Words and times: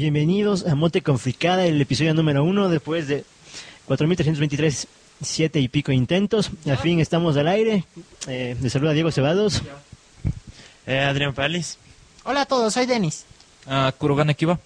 Bienvenidos 0.00 0.66
a 0.66 0.74
Mote 0.74 1.00
Conflicada, 1.00 1.64
el 1.64 1.80
episodio 1.80 2.12
número 2.12 2.44
uno, 2.44 2.68
después 2.68 3.08
de 3.08 3.24
4.323, 3.88 4.86
siete 5.22 5.58
y 5.58 5.68
pico 5.68 5.90
intentos. 5.90 6.50
Al 6.68 6.76
fin 6.76 7.00
estamos 7.00 7.34
al 7.38 7.48
aire. 7.48 7.82
Eh, 8.28 8.58
les 8.60 8.72
saluda 8.74 8.92
Diego 8.92 9.10
Cebados. 9.10 9.62
Eh, 10.86 10.98
Adrián 10.98 11.32
Palis. 11.32 11.78
Hola 12.24 12.42
a 12.42 12.44
todos, 12.44 12.74
soy 12.74 12.84
Denis. 12.84 13.24
Ah, 13.66 13.90
Kurogane 13.96 14.34
Kiba. 14.34 14.60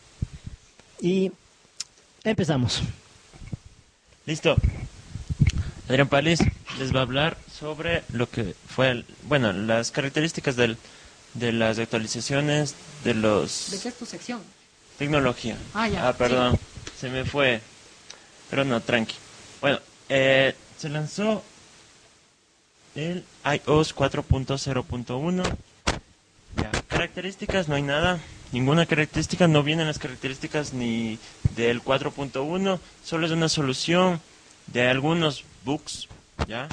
Y 1.01 1.31
empezamos. 2.25 2.83
Listo. 4.27 4.57
Adrián 5.89 6.09
Palis 6.09 6.41
les 6.81 6.93
va 6.93 6.99
a 6.99 7.03
hablar 7.03 7.39
sobre 7.57 8.03
lo 8.13 8.29
que 8.29 8.57
fue, 8.67 8.91
el- 8.91 9.05
bueno, 9.29 9.53
las 9.53 9.93
características 9.93 10.57
del, 10.57 10.77
de 11.35 11.53
las 11.53 11.79
actualizaciones 11.79 12.75
de 13.05 13.15
los... 13.15 13.71
¿De 13.71 13.79
qué 13.79 13.89
es 13.91 13.95
tu 13.95 14.07
sección? 14.07 14.41
Tecnología. 15.01 15.57
Ah, 15.73 15.89
ya, 15.89 16.13
perdón. 16.13 16.59
Se 16.95 17.09
me 17.09 17.25
fue. 17.25 17.63
Pero 18.51 18.67
no, 18.67 18.83
tranqui. 18.83 19.15
Bueno, 19.63 19.79
eh, 20.11 20.55
se 20.77 20.91
lanzó 20.91 21.43
el 22.95 23.25
iOS 23.47 23.97
4.0.1. 23.97 25.43
Ya, 26.59 26.71
características, 26.89 27.67
no 27.67 27.77
hay 27.77 27.83
nada. 27.83 28.21
Ninguna 28.53 28.85
característica, 28.85 29.49
no 29.49 29.63
vienen 29.63 29.87
las 29.87 29.99
características 29.99 30.75
ni 30.75 31.19
del 31.57 31.83
4.1. 31.83 32.79
Solo 33.03 33.25
es 33.25 33.33
una 33.33 33.49
solución 33.49 34.21
de 34.67 34.87
algunos 34.87 35.45
bugs, 35.65 36.09
¿ya? 36.47 36.69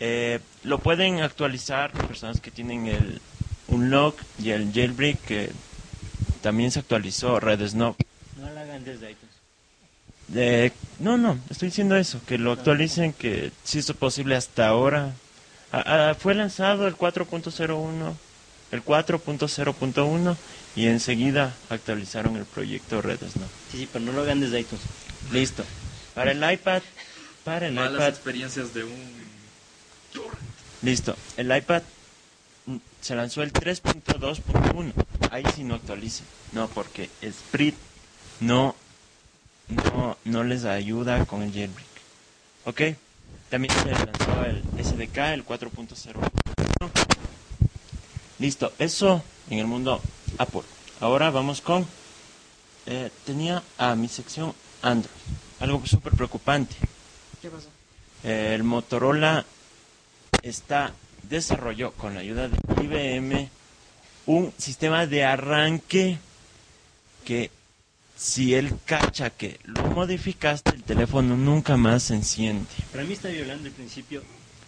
Eh, 0.00 0.40
lo 0.62 0.78
pueden 0.78 1.20
actualizar 1.20 1.92
personas 1.92 2.40
que 2.40 2.50
tienen 2.50 2.86
el 2.86 3.20
Unlock 3.68 4.18
y 4.42 4.48
el 4.48 4.72
Jailbreak, 4.72 5.20
que 5.20 5.52
también 6.44 6.70
se 6.70 6.80
actualizó 6.80 7.40
Red 7.40 7.66
Snow. 7.66 7.96
No 8.36 8.50
lo 8.50 8.60
hagan 8.60 8.84
desde 8.84 9.12
iTunes. 9.12 9.34
Eh, 10.34 10.72
no, 10.98 11.16
no, 11.16 11.38
estoy 11.48 11.68
diciendo 11.68 11.96
eso, 11.96 12.20
que 12.26 12.36
lo 12.36 12.52
actualicen, 12.52 13.14
que 13.14 13.50
si 13.64 13.78
es 13.78 13.90
posible 13.92 14.36
hasta 14.36 14.68
ahora. 14.68 15.14
Ah, 15.72 16.10
ah, 16.10 16.14
fue 16.14 16.34
lanzado 16.34 16.86
el 16.86 16.96
4.01, 16.96 18.14
el 18.72 18.84
4.0.1 18.84 20.36
y 20.76 20.86
enseguida 20.88 21.54
actualizaron 21.70 22.36
el 22.36 22.44
proyecto 22.44 23.00
Red 23.00 23.20
Snow. 23.20 23.48
Sí, 23.72 23.78
sí, 23.78 23.88
pero 23.90 24.04
no 24.04 24.12
lo 24.12 24.20
hagan 24.20 24.40
desde 24.40 24.60
iTunes. 24.60 24.84
Listo. 25.32 25.64
Para 26.14 26.32
el 26.32 26.52
iPad, 26.52 26.82
para 27.42 27.68
el 27.68 27.72
Malas 27.72 27.94
iPad, 27.94 28.08
experiencias 28.08 28.74
de 28.74 28.84
un... 28.84 29.14
listo. 30.82 31.16
El 31.38 31.56
iPad 31.56 31.82
mm, 32.66 32.76
se 33.00 33.14
lanzó 33.14 33.42
el 33.42 33.50
3.2.1. 33.50 34.92
Ahí 35.34 35.42
sí 35.56 35.64
no 35.64 35.74
actualice. 35.74 36.22
No, 36.52 36.68
porque 36.68 37.10
Sprit 37.20 37.74
no, 38.38 38.76
no, 39.66 40.16
no 40.24 40.44
les 40.44 40.64
ayuda 40.64 41.26
con 41.26 41.42
el 41.42 41.52
jailbreak. 41.52 41.88
¿Ok? 42.66 42.80
También 43.50 43.74
se 43.74 43.90
lanzó 43.90 44.44
el 44.44 44.62
SDK, 44.78 45.16
el 45.34 45.44
4.0. 45.44 46.30
Listo. 48.38 48.72
Eso 48.78 49.24
en 49.50 49.58
el 49.58 49.66
mundo 49.66 50.00
Apple. 50.38 50.62
Ahora 51.00 51.32
vamos 51.32 51.60
con... 51.60 51.84
eh, 52.86 53.10
tenía 53.26 53.60
a 53.76 53.96
mi 53.96 54.06
sección 54.06 54.54
Android. 54.82 55.16
Algo 55.58 55.84
súper 55.84 56.12
preocupante. 56.12 56.76
¿Qué 57.42 57.50
pasó? 57.50 57.70
El 58.22 58.62
Motorola 58.62 59.44
está 60.42 60.92
desarrolló 61.24 61.90
con 61.90 62.14
la 62.14 62.20
ayuda 62.20 62.46
de 62.46 62.56
IBM 62.84 63.50
un 64.26 64.52
sistema 64.58 65.06
de 65.06 65.24
arranque 65.24 66.18
que 67.24 67.50
si 68.16 68.54
él 68.54 68.72
cacha 68.86 69.30
que 69.30 69.58
lo 69.64 69.82
modificaste 69.88 70.70
el 70.74 70.82
teléfono 70.82 71.36
nunca 71.36 71.76
más 71.76 72.04
se 72.04 72.14
enciende. 72.14 72.66
Para 72.92 73.04
mí 73.04 73.12
está 73.14 73.28
violando 73.28 73.66
el 73.68 73.74
principio 73.74 74.22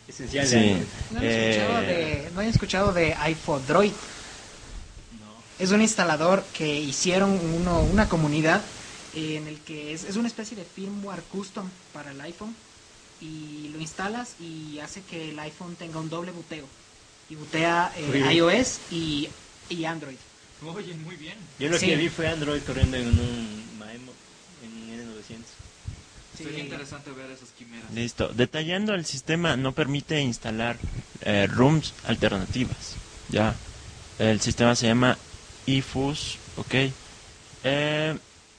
esencial 0.09 0.47
Sí. 0.47 0.55
de 0.55 0.61
Android. 0.73 0.87
¿No 1.13 1.19
han, 1.19 1.25
Eh, 1.25 1.51
escuchado 1.51 1.81
de, 1.83 2.31
¿No 2.35 2.41
han 2.41 2.47
escuchado 2.49 2.93
de 2.93 3.15
iPhone 3.15 3.63
Droid? 3.67 3.93
Es 5.59 5.71
un 5.71 5.81
instalador 5.81 6.45
que 6.53 6.81
hicieron 6.81 7.31
uno, 7.55 7.81
una 7.81 8.09
comunidad 8.09 8.61
eh, 9.15 9.37
en 9.37 9.47
el 9.47 9.59
que 9.61 9.95
es, 9.95 10.05
es 10.05 10.17
una 10.17 10.29
especie 10.29 10.55
de 10.57 10.65
firmware 10.65 11.23
custom 11.33 11.71
para 11.95 12.11
el 12.11 12.21
iPhone 12.21 12.55
y 13.23 13.71
lo 13.73 13.81
instalas 13.81 14.35
y 14.39 14.79
hace 14.81 15.01
que 15.03 15.31
el 15.31 15.39
iPhone 15.39 15.75
tenga 15.77 15.99
un 15.99 16.11
doble 16.11 16.33
buteo 16.33 16.67
y 17.31 17.35
butea 17.37 17.91
eh, 17.97 18.35
iOS 18.35 18.79
y, 18.91 19.29
y 19.69 19.85
Android. 19.85 20.17
Oye, 20.65 20.95
muy 20.95 21.17
bien. 21.17 21.35
Yo 21.59 21.69
lo 21.69 21.79
Sí. 21.79 21.87
que 21.87 21.97
vi 21.97 22.09
fue 22.09 22.29
Android 22.29 22.61
corriendo 22.63 22.97
en 22.97 23.09
un 23.09 23.79
Maemo, 23.79 24.13
en 24.65 24.91
N900. 25.01 25.45
Sería 26.37 26.55
Sí. 26.55 26.61
interesante 26.61 27.11
ver 27.13 27.31
esas 27.31 27.49
quimeras. 27.51 27.91
Listo. 27.95 28.29
Detallando 28.29 28.95
el 28.95 29.05
sistema 29.07 29.57
no 29.57 29.73
permite 29.73 30.21
instalar 30.21 30.77
eh, 31.23 31.47
rooms 31.47 31.93
alternativas. 32.05 32.95
Ya. 33.31 33.55
El 34.19 34.41
sistema 34.41 34.75
se 34.77 34.87
llama 34.87 35.17
eFuse, 35.67 36.39
¿ok? 36.57 36.75
Eh, 37.65 38.17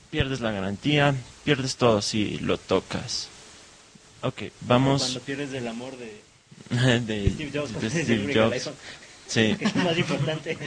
pierdes 0.10 0.40
la 0.42 0.52
garantía, 0.52 1.16
pierdes 1.46 1.76
todo 1.78 2.02
si 2.02 2.38
lo 2.40 2.58
tocas. 2.58 3.28
Ok, 4.22 4.44
vamos 4.62 5.02
Cuando 5.04 5.20
pierdes 5.22 5.54
el 5.54 5.68
amor 5.68 5.96
de 5.98 6.22
de, 7.00 7.32
Steve 7.32 7.52
Jobs, 7.54 7.80
de 7.80 7.90
Steve 8.04 8.34
Jobs. 8.34 8.70
Sí, 9.28 9.56
que 9.58 9.66
es 9.66 9.76
lo 9.76 9.84
más 9.84 9.98
importante. 9.98 10.58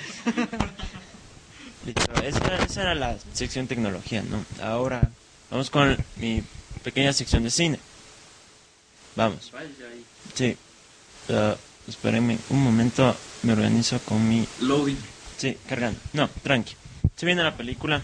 listo. 1.87 2.12
Esa, 2.22 2.56
esa 2.65 2.82
era 2.82 2.94
la 2.94 3.16
sección 3.32 3.66
tecnología, 3.66 4.22
¿no? 4.22 4.44
Ahora 4.62 5.10
vamos 5.50 5.71
con 5.71 5.97
mi 6.16 6.43
pequeña 6.82 7.12
sección 7.12 7.43
de 7.44 7.50
cine. 7.50 7.78
Vamos. 9.16 9.50
Sí. 10.34 10.56
Uh, 11.28 11.54
espérenme 11.88 12.38
un 12.50 12.62
momento, 12.62 13.16
me 13.43 13.53
organizo 13.53 13.98
con 14.00 14.28
mi... 14.28 14.47
Loading. 14.60 14.97
Sí, 15.37 15.56
cargando. 15.69 15.98
No, 16.12 16.28
tranqui. 16.42 16.75
Se 17.16 17.27
viene 17.27 17.42
la 17.42 17.56
película 17.56 18.03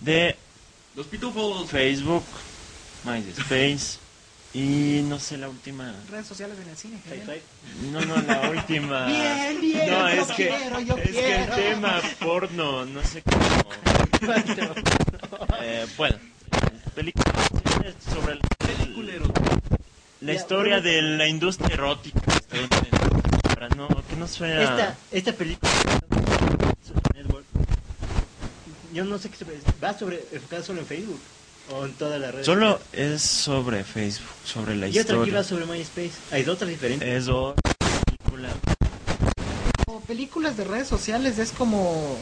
de 0.00 0.36
Los 0.96 1.06
pitufos. 1.06 1.68
Facebook, 1.70 2.24
MySpace 3.04 3.98
y 4.52 5.02
no 5.08 5.18
sé 5.20 5.36
la 5.38 5.48
última... 5.48 5.94
Redes 6.10 6.26
sociales 6.26 6.58
en 6.62 6.68
el 6.68 6.76
cine. 6.76 7.00
No, 7.92 8.00
no, 8.00 8.16
la 8.22 8.50
última... 8.56 9.06
Bien, 9.06 9.60
bien, 9.60 9.90
No, 9.90 10.12
yo 10.14 10.22
es 10.22 10.28
que, 10.32 10.48
quiero, 10.48 10.80
yo 10.80 10.96
es 10.96 11.10
que 11.10 11.36
el 11.44 11.50
tema 11.50 12.00
porno, 12.20 12.84
no 12.84 13.02
sé 13.04 13.22
cómo... 13.22 13.40
Eh, 15.62 15.86
bueno, 15.96 16.16
película 16.94 17.24
sobre 18.12 18.32
el- 18.34 18.40
el- 18.68 18.94
Culero. 18.94 19.26
la 20.20 20.32
historia 20.32 20.80
de 20.80 21.00
la 21.02 21.26
industria 21.26 21.74
erótica. 21.74 22.20
Para 23.54 23.68
no, 23.70 23.88
que 24.08 24.16
no 24.16 24.26
suena... 24.26 24.62
Esta, 24.62 24.96
esta 25.10 25.32
película 25.32 25.70
Network, 27.14 27.44
yo 28.92 29.04
no 29.04 29.18
sé 29.18 29.28
qué 29.30 29.36
sobre, 29.36 29.58
va 29.82 29.96
sobre 29.96 30.24
enfocada 30.32 30.62
solo 30.62 30.80
en 30.80 30.86
Facebook 30.86 31.20
o 31.72 31.84
en 31.84 31.92
todas 31.94 32.20
las 32.20 32.32
redes. 32.32 32.46
Solo 32.46 32.80
es 32.92 33.22
sobre 33.22 33.84
Facebook, 33.84 34.28
sobre 34.44 34.74
la 34.76 34.88
y 34.88 34.98
otra 34.98 35.02
que 35.02 35.12
historia. 35.12 35.34
va 35.34 35.44
sobre 35.44 35.66
MySpace. 35.66 36.10
Hay 36.32 36.48
otras 36.48 36.68
diferentes. 36.70 37.08
Es 37.08 37.28
otra 37.28 37.60
película. 38.06 38.48
O 39.86 40.00
películas 40.00 40.56
de 40.56 40.64
redes 40.64 40.88
sociales 40.88 41.38
es 41.38 41.52
como 41.52 42.16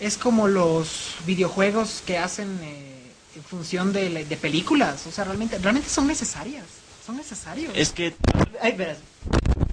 es 0.00 0.18
como 0.18 0.46
los 0.48 1.14
videojuegos 1.26 2.02
que 2.06 2.18
hacen 2.18 2.58
eh, 2.62 3.02
en 3.34 3.42
función 3.42 3.92
de, 3.94 4.24
de 4.26 4.36
películas 4.36 5.06
o 5.06 5.10
sea 5.10 5.24
realmente 5.24 5.56
realmente 5.58 5.88
son 5.88 6.06
necesarias 6.06 6.64
son 7.06 7.16
necesarios 7.16 7.72
Es 7.74 7.92
que 7.92 8.14
Ay, 8.60 8.72
verás. 8.72 8.98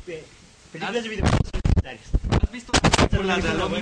Pe- 0.05 0.23
Películas 0.71 1.03
de 1.03 1.09
videojuegos 1.09 1.49
son 1.51 1.61
necesarias. 1.65 2.05
¿Has 2.41 2.51
visto 2.51 2.71
la 2.73 2.79
película 3.09 3.35
de 3.35 3.41
Dark? 3.41 3.73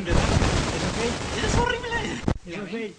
Es 1.38 1.54
Es 1.54 2.58
horrible. 2.58 2.94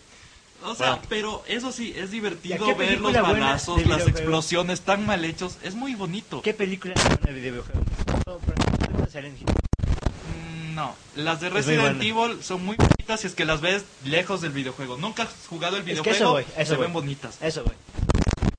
O 0.64 0.74
sea, 0.74 0.92
Wow. 0.96 1.00
pero 1.08 1.44
eso 1.48 1.72
sí, 1.72 1.90
es 1.96 2.06
¿Ya 2.10 2.12
divertido 2.12 2.74
ver 2.76 3.00
los 3.00 3.12
balazos, 3.12 3.78
las 3.78 3.84
videojuego? 3.86 4.08
explosiones 4.10 4.80
tan 4.82 5.04
mal 5.06 5.24
hechos. 5.24 5.58
Es 5.62 5.74
muy 5.74 5.94
bonito. 5.94 6.40
¿Qué 6.42 6.54
película 6.54 6.94
de 7.24 7.32
videojuegos? 7.32 7.82
No, 8.26 8.38
pero 8.38 9.10
Silent 9.10 9.40
Hill. 9.40 9.46
Mm, 9.48 10.74
No, 10.74 10.94
las 11.16 11.40
de 11.40 11.50
Resident 11.50 12.00
Evil 12.02 12.42
son 12.42 12.64
muy 12.64 12.76
bonitas 12.76 13.20
si 13.20 13.26
es 13.26 13.34
que 13.34 13.44
las 13.44 13.60
ves 13.60 13.84
lejos 14.04 14.40
del 14.40 14.52
videojuego. 14.52 14.96
Nunca 14.96 15.24
has 15.24 15.30
jugado 15.48 15.76
el 15.76 15.82
Es 15.82 15.86
que 15.86 15.90
videojuego, 15.92 16.16
eso 16.16 16.30
voy, 16.32 16.42
eso 16.56 16.70
se 16.70 16.76
voy. 16.76 16.84
ven 16.86 16.92
bonitas. 16.92 17.36
Eso, 17.42 17.64
güey. 17.64 17.76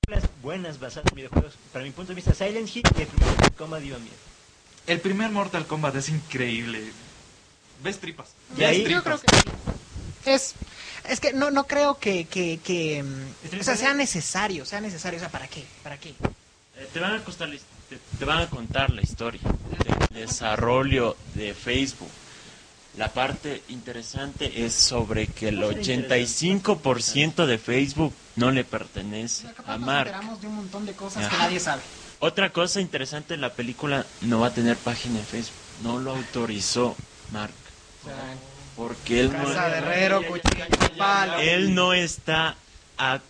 Películas 0.06 0.30
buenas 0.42 0.78
basadas 0.78 1.10
en 1.10 1.16
videojuegos. 1.16 1.54
Para 1.72 1.84
mi 1.84 1.90
punto 1.90 2.10
de 2.10 2.14
vista, 2.16 2.34
Silent 2.34 2.68
Hill 2.74 2.82
y 2.98 3.00
el 3.02 3.06
primer 3.08 3.52
Combat 3.52 3.80
dio 3.80 3.98
miedo. 3.98 4.14
El 4.86 5.00
primer 5.00 5.30
Mortal 5.30 5.66
Kombat 5.66 5.96
es 5.96 6.08
increíble. 6.10 6.92
Ves 7.82 7.98
tripas. 7.98 8.28
Y 8.56 8.62
ahí- 8.64 8.82
yo 8.82 9.00
tripas. 9.02 9.02
creo 9.02 9.20
que 9.20 9.36
sí. 9.38 9.42
Es 10.26 10.54
es 11.08 11.20
que 11.20 11.32
no 11.32 11.50
no 11.50 11.66
creo 11.66 11.98
que 11.98 12.24
que, 12.26 12.58
que 12.64 13.04
o 13.58 13.62
sea 13.64 13.76
sea 13.76 13.94
necesario 13.94 14.64
sea 14.64 14.80
necesario 14.80 15.18
o 15.18 15.20
sea 15.20 15.28
para 15.30 15.48
qué 15.48 15.64
para 15.82 15.98
qué 15.98 16.10
eh, 16.10 16.88
te 16.92 17.00
van 17.00 17.14
a 17.14 17.24
costar 17.24 17.48
la 17.48 17.54
his- 17.56 17.62
te, 17.88 17.98
te 18.18 18.24
van 18.24 18.38
a 18.38 18.48
contar 18.48 18.90
la 18.90 19.02
historia 19.02 19.40
del 19.84 20.22
desarrollo 20.22 21.16
de 21.34 21.52
Facebook. 21.54 22.08
la 22.96 23.12
parte 23.12 23.62
interesante 23.68 24.64
es 24.64 24.72
sobre 24.74 25.26
que 25.26 25.48
el 25.48 25.60
¿Cuál 25.60 25.84
será 25.84 26.16
85% 26.16 27.46
de 27.46 27.58
Facebook 27.58 28.14
no 28.36 28.50
le 28.50 28.64
pertenece 28.64 29.46
a 29.66 29.76
Mark. 29.78 30.08
enteramos 30.08 30.40
de 30.40 30.46
un 30.46 30.54
montón 30.56 30.86
de 30.86 30.94
cosas 30.94 31.24
Ajá. 31.24 31.30
que 31.30 31.42
nadie 31.42 31.60
sabe. 31.60 31.82
Otra 32.20 32.50
cosa 32.50 32.80
interesante, 32.80 33.36
la 33.36 33.52
película 33.52 34.06
no 34.22 34.40
va 34.40 34.46
a 34.46 34.54
tener 34.54 34.76
página 34.78 35.18
en 35.18 35.26
Facebook. 35.26 35.58
No 35.82 35.98
lo 35.98 36.12
autorizó 36.12 36.96
Mark. 37.32 37.52
O 38.02 38.06
sea, 38.06 38.14
Porque 38.76 39.20
él 39.20 39.32
no, 39.32 39.44
casa 39.44 39.68
de 39.68 39.78
herrero, 39.78 40.22
cuchillo, 40.26 40.64
palo. 40.98 41.38
él 41.38 41.74
no 41.74 41.92
está 41.92 42.56
a- 42.98 43.20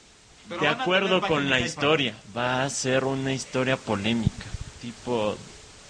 de 0.60 0.68
acuerdo 0.68 1.20
con 1.20 1.50
la 1.50 1.60
historia. 1.60 2.14
Va 2.36 2.64
a 2.64 2.70
ser 2.70 3.04
una 3.04 3.32
historia 3.32 3.76
polémica, 3.76 4.44
tipo 4.80 5.36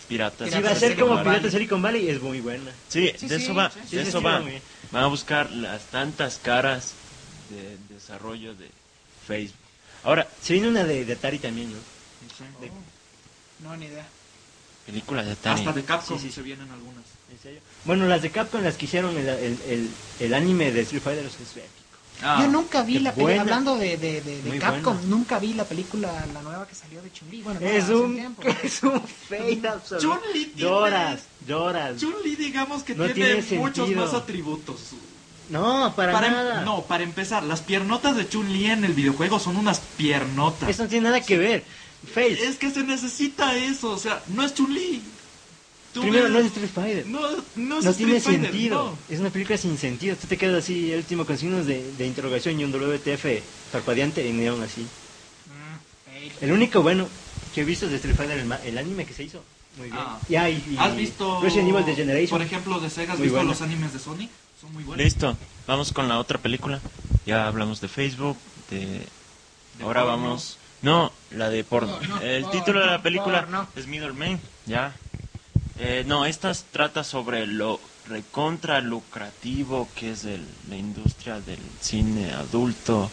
Piratas. 0.09 0.51
Si 0.51 0.61
va 0.61 0.71
a 0.71 0.75
ser 0.75 0.91
Silicon 0.91 1.09
como 1.09 1.15
Valley. 1.17 1.31
Piratas 1.33 1.53
Silicon 1.53 1.83
Valley, 1.83 2.09
es 2.09 2.21
muy 2.21 2.41
buena. 2.41 2.71
Sí, 2.89 3.13
Sí, 3.17 3.27
de 3.29 3.39
sí, 3.39 3.45
eso 3.45 3.55
va, 3.55 3.71
sí, 3.71 3.81
sí, 3.89 3.97
de 3.97 4.03
sí, 4.03 4.09
eso 4.09 4.19
sí, 4.19 4.25
va. 4.25 4.43
Van 4.91 5.05
a 5.05 5.07
buscar 5.07 5.51
las 5.53 5.83
tantas 5.87 6.39
caras 6.39 6.93
de 7.51 7.77
desarrollo 7.95 8.55
de 8.55 8.69
Facebook. 9.27 9.59
Ahora, 10.05 10.27
Se 10.43 10.53
viene 10.53 10.69
una 10.69 10.85
de, 10.85 11.05
de 11.05 11.13
Atari 11.15 11.39
también, 11.39 11.73
¿no? 11.73 11.79
Sí. 11.79 12.71
No, 13.63 13.77
ni 13.77 13.87
idea. 13.87 14.07
película 14.85 15.23
de 15.23 15.33
Atari. 15.33 15.61
Hasta 15.61 15.73
de 15.73 15.85
Capcom 15.85 16.19
Sí, 16.19 16.25
sí, 16.25 16.29
sí. 16.29 16.35
se 16.35 16.43
vienen 16.43 16.71
algunas. 16.71 17.05
¿En 17.35 17.39
serio? 17.43 17.61
Bueno, 17.85 18.07
las 18.07 18.23
de 18.23 18.31
Capcom, 18.31 18.63
las 18.63 18.77
que 18.77 18.85
hicieron 18.87 19.17
el, 19.17 19.29
el, 19.29 19.59
el, 19.69 19.91
el 20.21 20.35
anime 20.35 20.71
de 20.71 20.83
Street 20.83 21.03
Fighter 21.03 21.27
es 21.27 21.35
épico. 21.35 21.69
Ah, 22.23 22.39
Yo 22.41 22.49
nunca 22.49 22.83
vi 22.83 23.01
la 23.01 23.13
película, 23.13 23.41
hablando 23.41 23.77
de, 23.77 23.97
de, 23.97 24.21
de, 24.21 24.59
Capcom, 24.61 24.95
buena. 24.95 25.09
nunca 25.09 25.39
vi 25.41 25.53
la 25.53 25.65
película, 25.65 26.13
la 26.33 26.43
nueva 26.43 26.67
que 26.69 26.75
salió 26.77 27.03
de 27.03 27.13
Chun-Li. 27.13 27.43
Bueno, 27.43 27.59
no, 27.61 27.67
Es 27.67 27.89
un, 27.89 28.15
tiempo. 28.15 28.43
es 28.63 28.83
un 28.85 28.93
absoluto. 29.67 29.99
Chun-Li 29.99 30.45
tiene- 30.47 30.61
Lloras, 30.71 31.21
lloras. 31.47 31.97
Chun-Li 32.01 32.37
digamos 32.37 32.85
que 32.85 32.95
No 32.95 33.07
tiene, 33.11 33.43
tiene 33.43 33.59
muchos 33.63 33.91
más 33.91 34.15
atributos. 34.15 34.81
No, 35.51 35.93
para, 35.97 36.13
Para 36.13 36.27
em- 36.29 36.33
nada. 36.33 36.61
No, 36.63 36.83
para 36.85 37.03
empezar, 37.03 37.43
las 37.43 37.61
piernotas 37.61 38.17
de 38.17 38.29
Chun-Li 38.29 38.67
en 38.67 38.85
el 38.85 38.95
videojuego 38.95 39.39
son 39.41 39.57
unas 39.57 39.81
piernotas. 39.97 40.69
Eso 40.69 40.85
no 40.85 40.89
tiene 40.89 41.09
nada 41.09 41.21
que 41.21 41.37
ver. 41.37 41.65
Fail. 42.15 42.39
Es 42.39 42.57
que 42.57 42.71
se 42.71 42.85
necesita 42.85 43.57
eso, 43.57 43.91
o 43.91 43.99
sea, 43.99 44.23
no 44.29 44.45
es 44.45 44.55
Chun-Li. 44.55 45.03
Tú 45.95 46.01
Primero, 46.03 46.25
ves- 46.25 46.33
no 46.33 46.39
es 46.41 46.47
Street 46.47 46.69
Fighter. 46.75 47.07
No, 47.07 47.21
no 47.57 47.79
es 47.79 47.85
No 47.85 47.95
tiene 47.95 48.21
Fighter, 48.21 48.43
sentido. 48.51 48.85
no. 49.09 49.15
Es 49.15 49.21
una 49.21 49.31
película 49.31 49.57
sin 49.57 49.79
sentido. 49.79 50.17
Tú 50.17 50.27
te 50.27 50.37
quedas 50.37 50.65
así, 50.65 50.91
el 50.93 50.99
último 50.99 51.25
con 51.25 51.39
signos 51.39 51.67
de, 51.67 51.93
de 51.93 52.07
interrogación 52.07 52.59
y 52.61 52.65
un 52.65 52.73
WTF 52.73 53.25
parpadeante 53.73 54.29
en 54.29 54.37
neón 54.39 54.61
así. 54.63 54.83
Mm. 55.47 56.45
El 56.45 56.53
único 56.53 56.83
bueno 56.83 57.07
que 57.55 57.61
he 57.61 57.65
visto 57.65 57.89
de 57.89 57.97
Street 57.97 58.17
Fighter, 58.17 58.39
el, 58.39 58.53
el 58.65 58.79
anime 58.79 59.05
que 59.07 59.15
se 59.15 59.23
hizo. 59.23 59.43
Muy 59.79 59.87
bien. 59.89 59.99
Ah. 60.01 60.19
Ya, 60.29 60.51
y, 60.51 60.55
y 60.71 60.77
¿Has 60.79 60.97
visto, 60.97 61.41
Resident 61.41 61.69
Evil 61.71 61.85
The 61.85 61.95
Generation. 61.95 62.39
por 62.39 62.47
ejemplo, 62.47 62.81
de 62.81 62.91
Sega, 62.91 63.13
has 63.13 63.19
Muy 63.19 63.27
visto 63.29 63.37
buena. 63.39 63.51
los 63.53 63.63
animes 63.63 63.93
de 63.93 63.99
Sony? 63.99 64.29
Son 64.61 64.73
muy 64.73 64.83
buenos. 64.85 65.05
Listo, 65.05 65.37
vamos 65.67 65.93
con 65.93 66.09
la 66.09 66.19
otra 66.19 66.39
película. 66.39 66.81
Ya 67.27 67.47
hablamos 67.47 67.81
de 67.81 67.89
Facebook, 67.89 68.37
de... 68.71 68.81
De 69.79 69.83
Ahora 69.85 70.03
porno. 70.05 70.17
vamos... 70.17 70.59
No, 70.83 71.11
la 71.31 71.49
de 71.51 71.65
porno. 71.65 71.99
El 72.23 72.43
porno, 72.43 72.59
título 72.59 72.81
de 72.81 72.87
la 72.87 73.03
película 73.03 73.41
porno. 73.43 73.67
es 73.75 73.87
Middleman, 73.87 74.39
ya. 74.67 74.95
Eh, 75.79 76.05
no, 76.07 76.25
esta 76.25 76.53
trata 76.73 77.03
sobre 77.05 77.47
lo 77.47 77.81
recontra 78.07 78.81
lucrativo 78.81 79.89
que 79.97 80.13
es 80.13 80.25
el- 80.25 80.47
la 80.69 80.77
industria 80.77 81.41
del 81.41 81.59
cine 81.81 82.33
adulto 82.33 83.11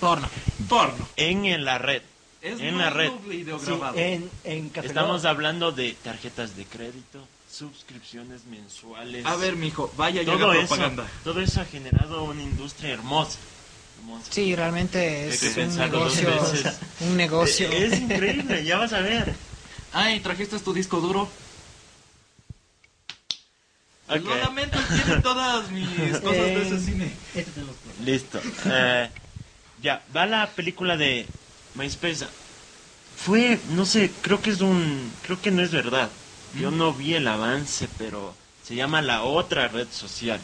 Porno. 0.00 0.28
Porno. 0.68 1.08
en, 1.16 1.44
en 1.44 1.64
la 1.64 1.78
red. 1.78 2.02
Es 2.40 2.60
en 2.60 2.78
la 2.78 2.88
red. 2.90 3.10
Sí, 3.28 3.44
en, 3.96 4.30
en 4.44 4.70
Estamos 4.84 5.24
hablando 5.24 5.72
de 5.72 5.92
tarjetas 6.04 6.54
de 6.56 6.64
crédito, 6.66 7.18
suscripciones 7.52 8.44
mensuales. 8.44 9.26
A 9.26 9.34
ver, 9.34 9.56
mijo, 9.56 9.92
vaya 9.96 10.22
y 10.22 10.24
todo 10.24 10.50
haga 10.52 10.58
eso, 10.60 10.68
propaganda. 10.68 11.06
todo 11.24 11.40
eso 11.40 11.60
ha 11.60 11.64
generado 11.64 12.22
una 12.24 12.42
industria 12.42 12.94
hermosa. 12.94 13.38
hermosa. 13.98 14.26
Sí, 14.30 14.54
realmente 14.54 15.28
es 15.28 15.40
que 15.40 15.62
un 15.64 15.76
negocio. 15.76 16.30
Un 17.00 17.16
negocio. 17.16 17.68
Es 17.72 17.98
increíble, 18.00 18.64
ya 18.64 18.78
vas 18.78 18.92
a 18.92 19.00
ver. 19.00 19.34
Ay, 19.92 20.20
¿trajiste 20.20 20.58
tu 20.60 20.72
disco 20.72 21.00
duro? 21.00 21.28
Ok, 24.10 24.24
Lo 24.24 24.36
lamento, 24.36 24.78
tiene 25.04 25.20
todas 25.22 25.70
mis 25.70 25.86
cosas 26.20 26.32
de 26.32 26.62
ese 26.62 26.76
Eh, 26.76 26.80
cine. 26.80 27.12
Este 27.34 27.60
listo. 28.04 28.40
Eh, 28.66 29.10
ya, 29.82 30.02
va 30.16 30.26
la 30.26 30.48
película 30.50 30.96
de 30.96 31.26
MySpace. 31.74 32.26
Fue, 33.16 33.58
no 33.70 33.84
sé, 33.84 34.10
creo 34.22 34.40
que 34.40 34.50
es 34.50 34.60
un, 34.60 35.12
creo 35.24 35.40
que 35.40 35.50
no 35.50 35.62
es 35.62 35.72
verdad. 35.72 36.08
Yo 36.58 36.70
no 36.70 36.94
vi 36.94 37.14
el 37.14 37.28
avance, 37.28 37.88
pero 37.98 38.34
se 38.64 38.74
llama 38.74 39.02
La 39.02 39.22
Otra 39.24 39.68
Red 39.68 39.88
Social. 39.92 40.40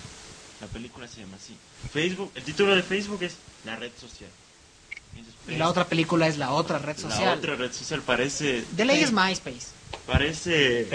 La 0.61 0.66
película 0.66 1.08
se 1.08 1.20
llama 1.20 1.37
así. 1.37 1.56
Facebook, 1.93 2.32
el 2.34 2.43
título 2.43 2.75
de 2.76 2.82
Facebook 2.82 3.22
es 3.22 3.37
La 3.64 3.76
Red 3.76 3.93
Social. 3.99 4.31
Y 5.49 5.56
la 5.56 5.69
otra 5.69 5.87
película 5.87 6.26
es 6.26 6.38
la 6.38 6.50
otra 6.52 6.78
red 6.78 6.96
La 6.96 7.11
social. 7.11 7.38
otra 7.38 7.55
red 7.55 7.70
social 7.72 8.00
parece, 8.02 8.64
De 8.72 8.84
ley 8.84 9.00
es 9.02 9.12
MySpace. 9.12 9.69
parece 10.06 10.88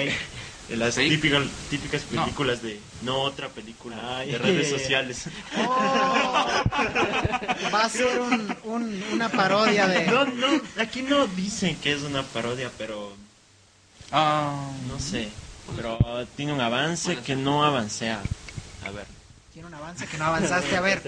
las 0.77 0.95
típicas, 0.95 1.43
típicas 1.69 2.03
No. 2.11 2.23
películas 2.23 2.61
de 2.61 2.79
no 3.03 3.19
otra 3.21 3.49
película 3.49 3.95
Ay. 4.19 4.31
de 4.31 4.37
redes 4.37 4.69
sociales. 4.69 5.25
Oh. 5.57 6.47
Va 7.73 7.83
a 7.85 7.89
ser 7.89 8.19
un, 8.19 8.55
un- 8.65 9.03
una 9.13 9.29
parodia 9.29 9.87
de... 9.87 10.05
No, 10.07 10.25
no, 10.25 10.47
aquí 10.79 11.01
no 11.01 11.27
dicen 11.27 11.75
que 11.77 11.93
es 11.93 12.01
una 12.01 12.23
parodia, 12.23 12.69
pero 12.77 13.13
Ah, 14.11 14.69
no 14.87 14.99
sé. 14.99 15.29
Pero 15.75 15.97
tiene 16.35 16.51
un 16.53 16.61
avance 16.61 17.17
que 17.17 17.35
no 17.35 17.63
avancea. 17.63 18.21
A 18.85 18.91
ver. 18.91 19.05
Tiene 19.53 19.67
un 19.67 19.73
avance 19.75 20.07
que 20.07 20.17
no 20.17 20.25
avanzaste. 20.25 20.75
A 20.75 20.81
ver, 20.81 21.01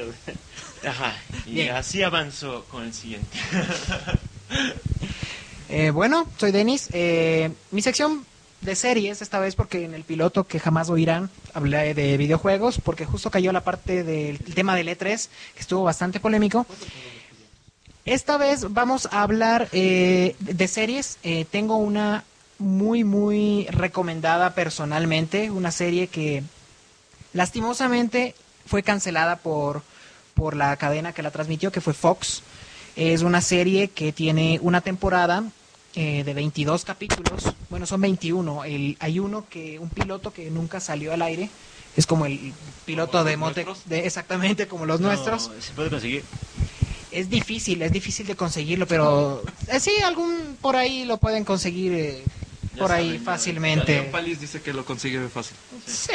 Ajá. 0.88 1.16
Y 1.48 1.54
Bien. 1.54 1.76
así 1.76 2.04
avanzó 2.04 2.66
con 2.66 2.84
el 2.84 2.94
siguiente. 2.94 3.38
Eh, 5.70 5.90
bueno, 5.92 6.28
soy 6.38 6.52
Denis. 6.52 6.90
Eh, 6.92 7.52
mi 7.72 7.82
sección 7.82 8.26
de 8.62 8.76
series, 8.76 9.22
esta 9.22 9.40
vez 9.40 9.56
porque 9.56 9.84
en 9.84 9.94
el 9.94 10.04
piloto 10.04 10.46
que 10.46 10.60
jamás 10.60 10.90
oirán 10.90 11.30
hablé 11.54 11.94
de 11.94 12.18
videojuegos, 12.18 12.80
porque 12.80 13.06
justo 13.06 13.32
cayó 13.32 13.52
la 13.52 13.64
parte 13.64 14.04
del 14.04 14.40
tema 14.40 14.76
del 14.76 14.88
E3, 14.88 15.30
que 15.54 15.60
estuvo 15.60 15.84
bastante 15.84 16.20
polémico. 16.20 16.66
Esta 18.06 18.38
vez 18.38 18.72
vamos 18.72 19.08
a 19.12 19.22
hablar 19.24 19.68
eh, 19.72 20.36
de 20.40 20.68
series. 20.68 21.18
Eh, 21.24 21.46
tengo 21.50 21.78
una 21.78 22.24
muy, 22.58 23.04
muy 23.04 23.68
recomendada 23.70 24.54
personalmente, 24.54 25.52
una 25.52 25.72
serie 25.72 26.08
que 26.08 26.44
lastimosamente 27.34 28.36
fue 28.66 28.84
cancelada 28.84 29.38
por, 29.38 29.84
por 30.34 30.56
la 30.56 30.76
cadena 30.78 31.14
que 31.14 31.24
la 31.24 31.32
transmitió, 31.32 31.72
que 31.72 31.82
fue 31.82 31.94
Fox. 31.94 32.44
Es 32.96 33.22
una 33.22 33.42
serie 33.42 33.88
que 33.88 34.12
tiene 34.12 34.60
una 34.62 34.82
temporada 34.82 35.44
eh, 35.96 36.24
de 36.24 36.34
22 36.34 36.86
capítulos. 36.86 37.44
Bueno, 37.70 37.86
son 37.86 38.02
21. 38.02 38.64
El, 38.66 38.98
hay 39.00 39.20
uno 39.20 39.46
que, 39.50 39.80
un 39.80 39.90
piloto 39.90 40.32
que 40.32 40.50
nunca 40.50 40.80
salió 40.80 41.14
al 41.14 41.22
aire. 41.22 41.50
Es 41.98 42.06
como 42.06 42.26
el 42.26 42.54
piloto 42.86 43.14
¿Como 43.14 43.24
de 43.26 43.38
Mote, 43.38 43.66
nuestros? 43.66 43.90
de, 43.90 44.06
exactamente 44.06 44.68
como 44.68 44.86
los 44.86 45.02
nuestros. 45.02 45.50
No, 45.50 45.62
se 45.62 45.74
puede 45.74 45.90
conseguir. 45.90 46.24
Es 47.12 47.30
difícil, 47.30 47.82
es 47.82 47.92
difícil 47.92 48.26
de 48.26 48.36
conseguirlo, 48.36 48.88
pero 48.88 49.44
eh, 49.68 49.82
sí, 49.82 49.92
algún 50.02 50.58
por 50.62 50.78
ahí 50.78 51.04
lo 51.04 51.18
pueden 51.18 51.44
conseguir 51.44 51.92
eh, 51.92 52.24
por 52.78 52.90
ahí 52.90 53.08
saben, 53.08 53.20
ya 53.20 53.26
fácilmente. 53.26 54.02
Palis 54.04 54.40
dice 54.40 54.62
que 54.62 54.72
lo 54.72 54.86
consigue 54.86 55.28
fácil. 55.28 55.58
Sí. 55.86 56.14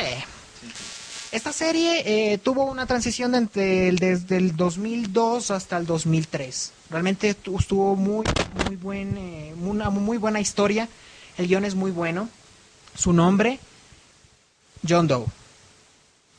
Esta 1.32 1.52
serie 1.52 2.32
eh, 2.32 2.38
tuvo 2.38 2.64
una 2.64 2.86
transición 2.86 3.32
de 3.32 3.38
entre 3.38 3.88
el- 3.88 3.98
desde 3.98 4.36
el 4.36 4.56
2002 4.56 5.50
hasta 5.50 5.76
el 5.76 5.84
2003. 5.86 6.72
Realmente 6.90 7.34
tu- 7.34 7.58
estuvo 7.58 7.96
muy, 7.96 8.26
muy 8.54 8.76
buen, 8.76 9.16
eh, 9.18 9.54
una 9.60 9.90
muy 9.90 10.18
buena 10.18 10.40
historia. 10.40 10.88
El 11.36 11.48
guion 11.48 11.64
es 11.64 11.74
muy 11.74 11.90
bueno. 11.90 12.28
Su 12.96 13.12
nombre, 13.12 13.58
John 14.88 15.06
Doe. 15.08 15.26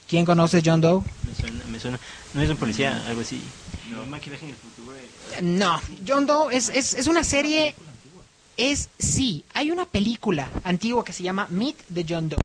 ¿Quién 0.08 0.26
conoce 0.26 0.62
John 0.66 0.82
Doe? 0.82 1.02
Me 1.28 1.36
suena, 1.36 1.66
me 1.66 1.80
suena. 1.80 2.00
No 2.34 2.42
es 2.42 2.50
un 2.50 2.58
policía, 2.58 3.04
algo 3.08 3.22
así. 3.22 3.42
No. 3.92 4.06
Maquillaje 4.06 4.46
en 4.46 4.52
el 4.52 4.56
futuro. 4.56 4.98
No, 5.42 5.80
John 6.08 6.26
Doe 6.26 6.56
es, 6.56 6.70
es, 6.70 6.94
es 6.94 7.08
una 7.08 7.24
serie. 7.24 7.76
Es 8.56 8.90
sí, 8.98 9.44
hay 9.54 9.70
una 9.70 9.86
película 9.86 10.50
antigua 10.64 11.04
que 11.06 11.14
se 11.14 11.22
llama 11.22 11.46
Meet 11.52 11.76
the 11.94 12.06
John 12.10 12.30
Doe. 12.30 12.40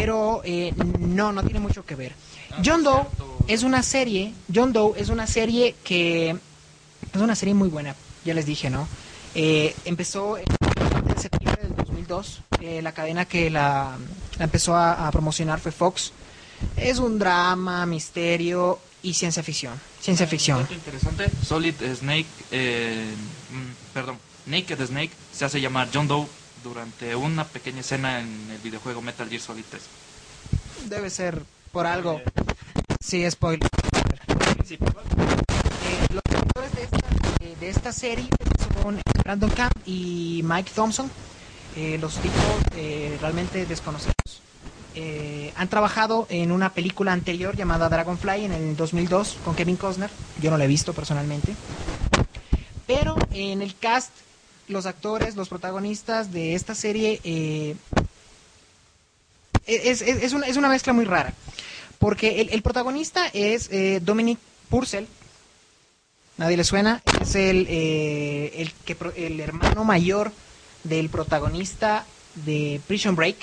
Pero 0.00 0.40
eh, 0.44 0.72
no, 0.98 1.30
no 1.30 1.42
tiene 1.42 1.60
mucho 1.60 1.84
que 1.84 1.94
ver. 1.94 2.14
John 2.64 2.82
Doe 2.82 3.06
es 3.48 3.64
una 3.64 3.82
serie. 3.82 4.32
John 4.52 4.72
Doe 4.72 4.98
es 4.98 5.10
una 5.10 5.26
serie 5.26 5.74
que 5.84 6.30
es 7.12 7.20
una 7.20 7.34
serie 7.34 7.52
muy 7.52 7.68
buena. 7.68 7.94
Ya 8.24 8.32
les 8.32 8.46
dije, 8.46 8.70
¿no? 8.70 8.88
Eh, 9.34 9.76
empezó 9.84 10.38
en 10.38 10.46
septiembre 11.20 11.62
del 11.64 11.76
2002. 11.76 12.40
Eh, 12.62 12.80
la 12.80 12.92
cadena 12.92 13.26
que 13.26 13.50
la, 13.50 13.98
la 14.38 14.44
empezó 14.44 14.74
a, 14.74 15.06
a 15.06 15.10
promocionar 15.12 15.60
fue 15.60 15.70
Fox. 15.70 16.12
Es 16.78 16.98
un 16.98 17.18
drama, 17.18 17.84
misterio 17.84 18.78
y 19.02 19.12
ciencia 19.12 19.42
ficción. 19.42 19.74
Ciencia 20.00 20.26
ficción. 20.26 20.60
Dato 20.62 20.72
interesante, 20.72 21.30
Solid 21.44 21.74
Snake, 21.94 22.26
eh, 22.50 23.04
mm, 23.50 23.92
perdón, 23.92 24.16
Naked 24.46 24.82
Snake 24.86 25.10
se 25.30 25.44
hace 25.44 25.60
llamar 25.60 25.88
John 25.92 26.08
Doe 26.08 26.26
durante 26.62 27.14
una 27.16 27.44
pequeña 27.44 27.80
escena 27.80 28.20
en 28.20 28.50
el 28.50 28.58
videojuego 28.58 29.02
Metal 29.02 29.28
Gear 29.28 29.40
Solid 29.40 29.64
3. 29.68 29.82
Debe 30.86 31.10
ser 31.10 31.42
por 31.72 31.86
algo. 31.86 32.20
Sí, 33.00 33.28
spoiler. 33.30 33.68
Eh, 34.68 36.06
los 36.12 36.22
directores 36.28 36.72
de 36.74 36.82
esta, 36.82 36.98
eh, 37.40 37.56
de 37.58 37.68
esta 37.68 37.92
serie 37.92 38.28
son 38.82 39.00
Brandon 39.24 39.50
Camp 39.50 39.72
y 39.86 40.42
Mike 40.44 40.70
Thompson. 40.74 41.10
Eh, 41.76 41.98
los 42.00 42.14
tipos 42.16 42.42
eh, 42.76 43.16
realmente 43.20 43.64
desconocidos. 43.66 44.14
Eh, 44.96 45.52
han 45.56 45.68
trabajado 45.68 46.26
en 46.30 46.50
una 46.50 46.72
película 46.72 47.12
anterior 47.12 47.56
llamada 47.56 47.88
Dragonfly 47.88 48.44
en 48.44 48.52
el 48.52 48.76
2002 48.76 49.38
con 49.44 49.54
Kevin 49.54 49.76
Costner. 49.76 50.10
Yo 50.40 50.50
no 50.50 50.58
la 50.58 50.64
he 50.64 50.68
visto 50.68 50.92
personalmente. 50.92 51.54
Pero 52.86 53.16
en 53.30 53.62
el 53.62 53.76
cast, 53.76 54.10
los 54.70 54.86
actores, 54.86 55.36
los 55.36 55.48
protagonistas 55.48 56.32
de 56.32 56.54
esta 56.54 56.74
serie 56.74 57.20
eh, 57.24 57.76
es, 59.66 60.00
es- 60.02 60.22
es 60.22 60.32
una, 60.32 60.46
es 60.46 60.56
una 60.56 60.68
mezcla 60.68 60.92
muy 60.92 61.04
rara. 61.04 61.34
Porque 61.98 62.40
el, 62.40 62.48
el 62.50 62.62
protagonista 62.62 63.26
es 63.32 63.68
eh, 63.70 64.00
Dominic 64.02 64.38
Purcell. 64.70 65.06
Nadie 66.38 66.56
le 66.56 66.64
suena. 66.64 67.02
Es 67.20 67.34
el, 67.34 67.66
eh, 67.68 68.52
el, 68.56 68.72
que, 68.86 68.96
el 69.16 69.40
hermano 69.40 69.84
mayor 69.84 70.32
del 70.84 71.10
protagonista 71.10 72.06
de 72.46 72.80
Prison 72.86 73.14
Break 73.16 73.36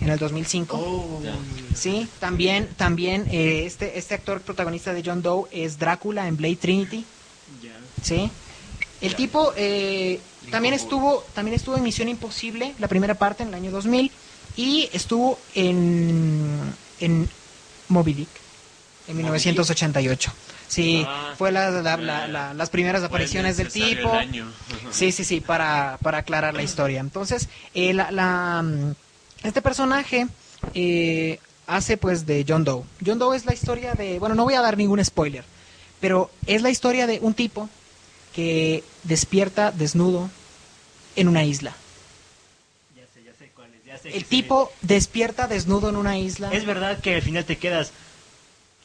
en 0.00 0.08
el 0.08 0.18
2005. 0.18 0.76
Sí, 1.76 2.08
también, 2.18 2.68
también 2.78 3.26
eh, 3.30 3.64
este, 3.66 3.98
este 3.98 4.14
actor 4.14 4.40
protagonista 4.40 4.94
de 4.94 5.02
John 5.04 5.20
Doe 5.20 5.48
es 5.52 5.78
Drácula 5.78 6.26
en 6.28 6.36
Blade 6.38 6.56
Trinity. 6.56 7.04
Sí. 8.02 8.30
El 9.00 9.14
tipo 9.14 9.52
eh, 9.56 10.20
también 10.50 10.74
estuvo 10.74 11.24
también 11.34 11.54
estuvo 11.54 11.76
en 11.76 11.82
Misión 11.82 12.08
Imposible, 12.08 12.74
la 12.78 12.88
primera 12.88 13.14
parte 13.14 13.42
en 13.42 13.50
el 13.50 13.54
año 13.54 13.70
2000 13.70 14.10
y 14.56 14.88
estuvo 14.92 15.38
en 15.54 16.74
en 17.00 17.28
Moby 17.88 18.12
Dick 18.14 18.28
en 19.08 19.16
1988. 19.16 20.32
Sí, 20.68 21.02
Ah, 21.08 21.32
fue 21.38 21.50
la, 21.50 21.70
la- 21.70 21.96
la- 21.96 22.28
la- 22.28 22.52
las 22.54 22.68
primeras 22.70 23.02
apariciones 23.02 23.56
del 23.56 23.68
tipo. 23.96 24.10
Sí, 24.92 25.12
sí, 25.12 25.24
sí, 25.24 25.40
para, 25.40 25.98
para 26.02 26.18
aclarar 26.18 26.52
la 26.54 26.62
historia. 26.62 27.00
Entonces, 27.00 27.48
eh, 27.74 27.94
la, 27.94 28.10
la, 28.10 28.62
este 29.44 29.62
personaje 29.62 30.26
eh, 30.74 31.38
hace 31.66 31.96
pues 31.96 32.26
de 32.26 32.44
John 32.46 32.64
Doe. 32.64 32.82
John 33.04 33.18
Doe 33.18 33.34
es 33.36 33.46
la 33.46 33.54
historia 33.54 33.94
de, 33.94 34.18
bueno, 34.18 34.34
no 34.34 34.44
voy 34.44 34.54
a 34.54 34.60
dar 34.60 34.76
ningún 34.76 35.02
spoiler, 35.02 35.44
pero 36.00 36.30
es 36.46 36.60
la 36.60 36.68
historia 36.68 37.06
de 37.06 37.18
un 37.22 37.32
tipo 37.32 37.70
que 38.38 38.84
despierta 39.02 39.72
desnudo 39.72 40.30
en 41.16 41.26
una 41.26 41.42
isla. 41.42 41.74
Ya 42.96 43.02
sé, 43.12 43.24
ya 43.24 43.32
sé 43.36 43.50
cuál 43.52 43.74
es. 43.74 43.84
Ya 43.84 43.98
sé 43.98 44.16
El 44.16 44.24
tipo 44.26 44.70
despierta 44.80 45.48
desnudo 45.48 45.88
en 45.88 45.96
una 45.96 46.16
isla. 46.18 46.52
Es 46.52 46.64
verdad 46.64 47.00
que 47.00 47.16
al 47.16 47.22
final 47.22 47.44
te 47.44 47.58
quedas 47.58 47.90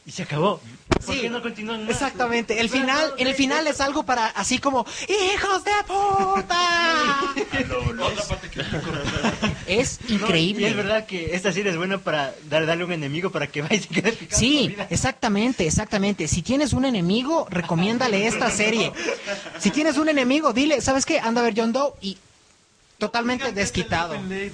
y 0.07 0.12
se 0.12 0.24
acabó. 0.24 0.60
¿Por 0.88 1.03
Sí, 1.15 1.22
qué 1.22 1.29
no 1.29 1.43
continúan 1.43 1.81
más? 1.83 1.91
Exactamente. 1.91 2.62
El 2.62 2.69
final, 2.72 3.13
en 3.19 3.27
el 3.27 3.36
final 3.36 3.67
es 3.67 3.79
algo 3.79 4.01
para 4.01 4.25
así 4.25 4.57
como 4.57 4.88
hijos 5.07 5.63
de 5.63 5.72
puta. 5.86 7.36
Es 9.84 10.00
No, 10.10 10.16
increíble. 10.16 10.62
y 10.63 10.66
es 10.72 10.75
verdad 10.75 11.06
que 11.06 11.36
esta 11.36 11.52
serie 11.52 11.72
es 11.72 11.78
buena 11.78 11.98
para 12.00 12.34
dar, 12.50 12.66
darle 12.66 12.86
un 12.86 12.92
enemigo 12.92 13.32
para 13.32 13.48
que 13.48 13.62
vaya 13.63 13.75
y 13.75 13.80
se 13.80 13.88
quede 13.90 14.12
picado 14.13 14.40
Sí, 14.40 14.75
exactamente, 14.90 15.68
exactamente. 15.68 16.28
Si 16.28 16.42
tienes 16.42 16.74
un 16.74 16.86
enemigo, 16.86 17.48
recomiéndale 17.50 18.25
esta 18.28 18.50
serie. 18.50 18.92
Si 19.60 19.72
tienes 19.72 19.98
un 19.98 20.10
enemigo, 20.10 20.54
dile, 20.54 20.82
¿sabes 20.82 21.06
qué? 21.06 21.20
Anda 21.20 21.42
a 21.42 21.44
ver 21.44 21.54
John 21.56 21.72
Doe 21.74 21.94
y 22.02 22.18
totalmente 22.98 23.52
desquitado. 23.52 24.13
De, 24.24 24.50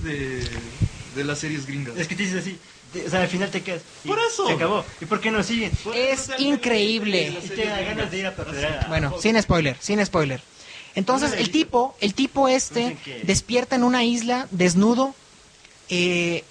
de 1.16 1.24
las 1.24 1.40
series 1.40 1.66
gringas. 1.66 1.98
Es 1.98 2.08
que 2.08 2.16
te 2.16 2.24
dices 2.24 2.42
así. 2.42 2.58
o 3.06 3.10
sea, 3.10 3.22
al 3.22 3.28
final 3.28 3.50
te 3.50 3.62
quedas. 3.62 3.82
y 4.04 4.08
Por 4.08 4.20
eso. 4.20 4.48
Se 4.48 4.54
acabó. 4.54 4.86
¿Y 5.02 5.06
por 5.06 5.20
qué 5.20 5.32
no 5.32 5.44
siguen? 5.44 5.72
Es 5.94 6.30
increíble. 6.40 7.38
Y 7.44 7.48
te 7.50 7.66
da 7.66 7.82
ganas 7.82 8.12
de 8.12 8.18
ir 8.20 8.26
a 8.28 8.36
perder. 8.36 8.66
a- 8.66 8.88
Bueno, 8.88 9.16
sin 9.22 9.42
spoiler, 9.42 9.76
sin 9.80 10.04
spoiler. 10.06 10.42
Entonces, 10.96 11.34
el 11.34 11.52
tipo, 11.52 11.96
el 12.02 12.14
tipo 12.14 12.48
este 12.48 12.98
despierta 13.24 13.76
en 13.76 13.84
una 13.84 14.04
isla 14.04 14.48
desnudo. 14.52 15.14
Eh, 15.90 16.44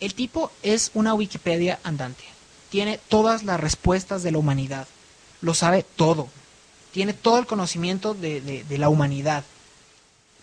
el 0.00 0.14
tipo 0.14 0.50
es 0.62 0.90
una 0.94 1.14
Wikipedia 1.14 1.78
andante. 1.82 2.24
Tiene 2.70 2.98
todas 3.08 3.42
las 3.42 3.58
respuestas 3.60 4.22
de 4.22 4.30
la 4.32 4.38
humanidad. 4.38 4.86
Lo 5.40 5.54
sabe 5.54 5.84
todo. 5.96 6.28
Tiene 6.92 7.12
todo 7.12 7.38
el 7.38 7.46
conocimiento 7.46 8.14
de, 8.14 8.40
de- 8.40 8.64
de 8.64 8.78
la 8.78 8.88
humanidad. 8.88 9.44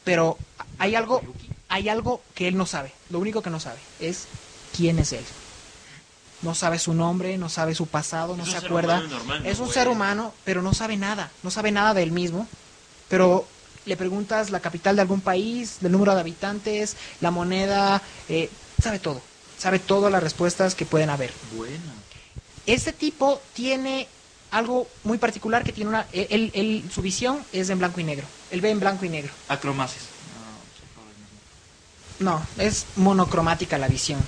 Pero 0.04 0.38
hay 0.78 0.96
algo, 0.96 1.22
hay 1.70 1.90
algo 1.90 2.22
que 2.36 2.48
él 2.48 2.58
no 2.58 2.66
sabe. 2.66 2.92
Lo 3.10 3.20
único 3.20 3.42
que 3.42 3.50
no 3.50 3.60
sabe 3.60 3.80
es 4.00 4.26
quién 4.76 5.00
es 5.00 5.14
él. 5.14 5.24
No 6.42 6.54
sabe 6.54 6.78
su 6.80 6.94
nombre, 6.94 7.38
no 7.38 7.50
sabe 7.50 7.74
su 7.74 7.88
pasado, 7.88 8.36
no 8.38 8.44
Es 8.44 8.50
se 8.52 8.58
acuerda. 8.58 8.98
humano 9.00 9.10
normal, 9.18 9.44
¿no, 9.44 9.50
es 9.50 9.58
un 9.60 9.66
güey? 9.66 9.74
ser 9.74 9.88
humano, 9.88 10.34
pero 10.44 10.62
no 10.62 10.74
sabe 10.74 10.98
nada. 10.98 11.32
No 11.44 11.50
sabe 11.50 11.72
nada 11.72 11.94
de 11.94 12.04
él 12.04 12.12
mismo. 12.12 12.48
Pero 13.10 13.46
le 13.86 13.98
preguntas 13.98 14.50
la 14.50 14.60
capital 14.60 14.96
de 14.96 15.02
algún 15.04 15.22
país, 15.22 15.78
el 15.84 15.92
número 15.92 16.14
de 16.16 16.22
habitantes, 16.22 16.96
la 17.22 17.32
moneda, 17.32 18.02
eh, 18.30 18.50
sabe 18.82 19.00
todo. 19.00 19.22
Sabe 19.58 19.80
todas 19.80 20.12
las 20.12 20.24
respuestas 20.24 20.76
que 20.76 20.86
pueden 20.86 21.10
haber. 21.10 21.32
Buena. 21.56 21.94
Este 22.66 22.92
tipo 22.94 23.40
tiene 23.54 24.08
algo 24.52 24.88
muy 25.04 25.18
particular 25.18 25.64
que 25.64 25.72
tiene 25.72 25.90
una... 25.90 26.08
Él, 26.14 26.52
él- 26.54 26.84
su 26.94 27.02
visión 27.02 27.44
es 27.54 27.70
en 27.70 27.80
blanco 27.80 28.00
y 28.00 28.04
negro. 28.04 28.26
Él 28.52 28.62
ve 28.62 28.70
en 28.72 28.80
blanco 28.80 29.06
y 29.06 29.10
negro. 29.10 29.32
Acromasis. 29.48 30.02
No, 32.20 32.42
es 32.58 32.86
monocromática 32.96 33.78
la 33.78 33.88
visión. 33.88 34.20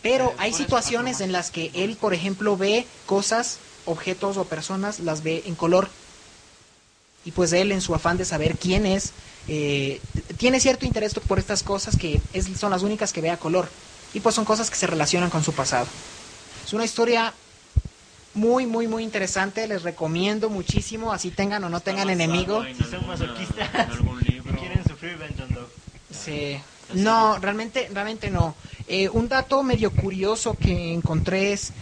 Pero 0.00 0.32
hay 0.38 0.52
situaciones 0.52 1.20
en 1.20 1.32
las 1.32 1.50
que 1.50 1.70
él, 1.74 1.96
por 2.00 2.14
ejemplo, 2.14 2.56
ve 2.56 2.86
cosas, 3.06 3.58
objetos 3.84 4.36
o 4.36 4.44
personas, 4.44 5.00
las 5.00 5.22
ve 5.22 5.42
en 5.46 5.54
color. 5.54 5.88
Y 7.24 7.30
pues 7.32 7.52
él, 7.52 7.70
en 7.72 7.80
su 7.80 7.94
afán 7.94 8.16
de 8.16 8.24
saber 8.24 8.56
quién 8.56 8.84
es, 8.86 9.12
eh, 9.48 10.00
tiene 10.38 10.60
cierto 10.60 10.86
interés 10.86 11.14
por 11.14 11.38
estas 11.38 11.62
cosas 11.62 11.96
que 11.96 12.20
es- 12.32 12.46
son 12.58 12.70
las 12.70 12.82
únicas 12.82 13.12
que 13.12 13.20
ve 13.20 13.30
a 13.30 13.36
color. 13.36 13.68
Y 14.14 14.20
pues 14.20 14.34
son 14.34 14.44
cosas 14.44 14.70
que 14.70 14.76
se 14.76 14.86
relacionan 14.86 15.30
con 15.30 15.42
su 15.44 15.52
pasado. 15.52 15.86
Es 16.66 16.72
una 16.72 16.84
historia 16.84 17.32
muy, 18.34 18.66
muy, 18.66 18.88
muy 18.88 19.02
interesante. 19.04 19.66
Les 19.68 19.82
recomiendo 19.82 20.48
muchísimo, 20.50 21.12
así 21.12 21.30
tengan 21.30 21.62
o 21.64 21.68
no 21.68 21.80
tengan 21.80 22.08
Está 22.10 22.26
basado 22.26 22.32
enemigo. 22.32 22.64
en 22.64 22.76
Si 22.76 22.84
son 22.84 23.06
masoquistas 23.06 23.68
y 24.26 24.32
libro. 24.32 24.58
quieren 24.58 24.82
sufrir, 24.88 25.16
ven 25.16 25.34
John 25.38 25.54
Doe. 25.54 25.66
Sí. 26.10 26.58
No, 26.94 27.38
realmente, 27.38 27.88
realmente 27.92 28.30
no. 28.30 28.54
Eh, 28.88 29.08
un 29.08 29.28
dato 29.28 29.62
medio 29.62 29.90
curioso 29.90 30.54
que 30.60 30.92
encontré 30.92 31.52
es, 31.52 31.72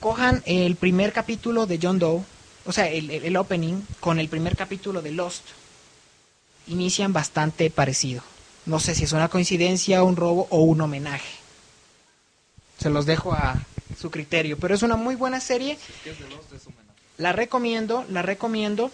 cojan 0.00 0.42
el 0.46 0.74
primer 0.76 1.12
capítulo 1.12 1.66
de 1.66 1.78
John 1.80 1.98
Doe, 1.98 2.22
o 2.64 2.72
sea, 2.72 2.88
el, 2.88 3.10
el- 3.10 3.36
opening, 3.36 3.82
con 4.00 4.18
el 4.18 4.28
primer 4.28 4.56
capítulo 4.56 5.02
de 5.02 5.12
Lost. 5.12 5.42
Inician 6.66 7.12
bastante 7.12 7.70
parecido. 7.70 8.22
No 8.66 8.78
sé 8.78 8.94
si 8.94 9.04
es 9.04 9.12
una 9.12 9.28
coincidencia, 9.28 10.02
un 10.02 10.16
robo 10.16 10.46
o 10.50 10.60
un 10.62 10.80
homenaje. 10.80 11.30
Se 12.78 12.90
los 12.90 13.06
dejo 13.06 13.32
a 13.32 13.56
su 13.98 14.10
criterio, 14.10 14.58
pero 14.58 14.74
es 14.74 14.82
una 14.82 14.96
muy 14.96 15.14
buena 15.16 15.40
serie. 15.40 15.78
¿Qué 16.04 16.10
es 16.10 16.18
de 16.20 16.28
Lost? 16.28 16.52
Es 16.52 16.66
homenaje. 16.66 16.88
La 17.16 17.32
recomiendo, 17.32 18.04
la 18.10 18.22
recomiendo. 18.22 18.90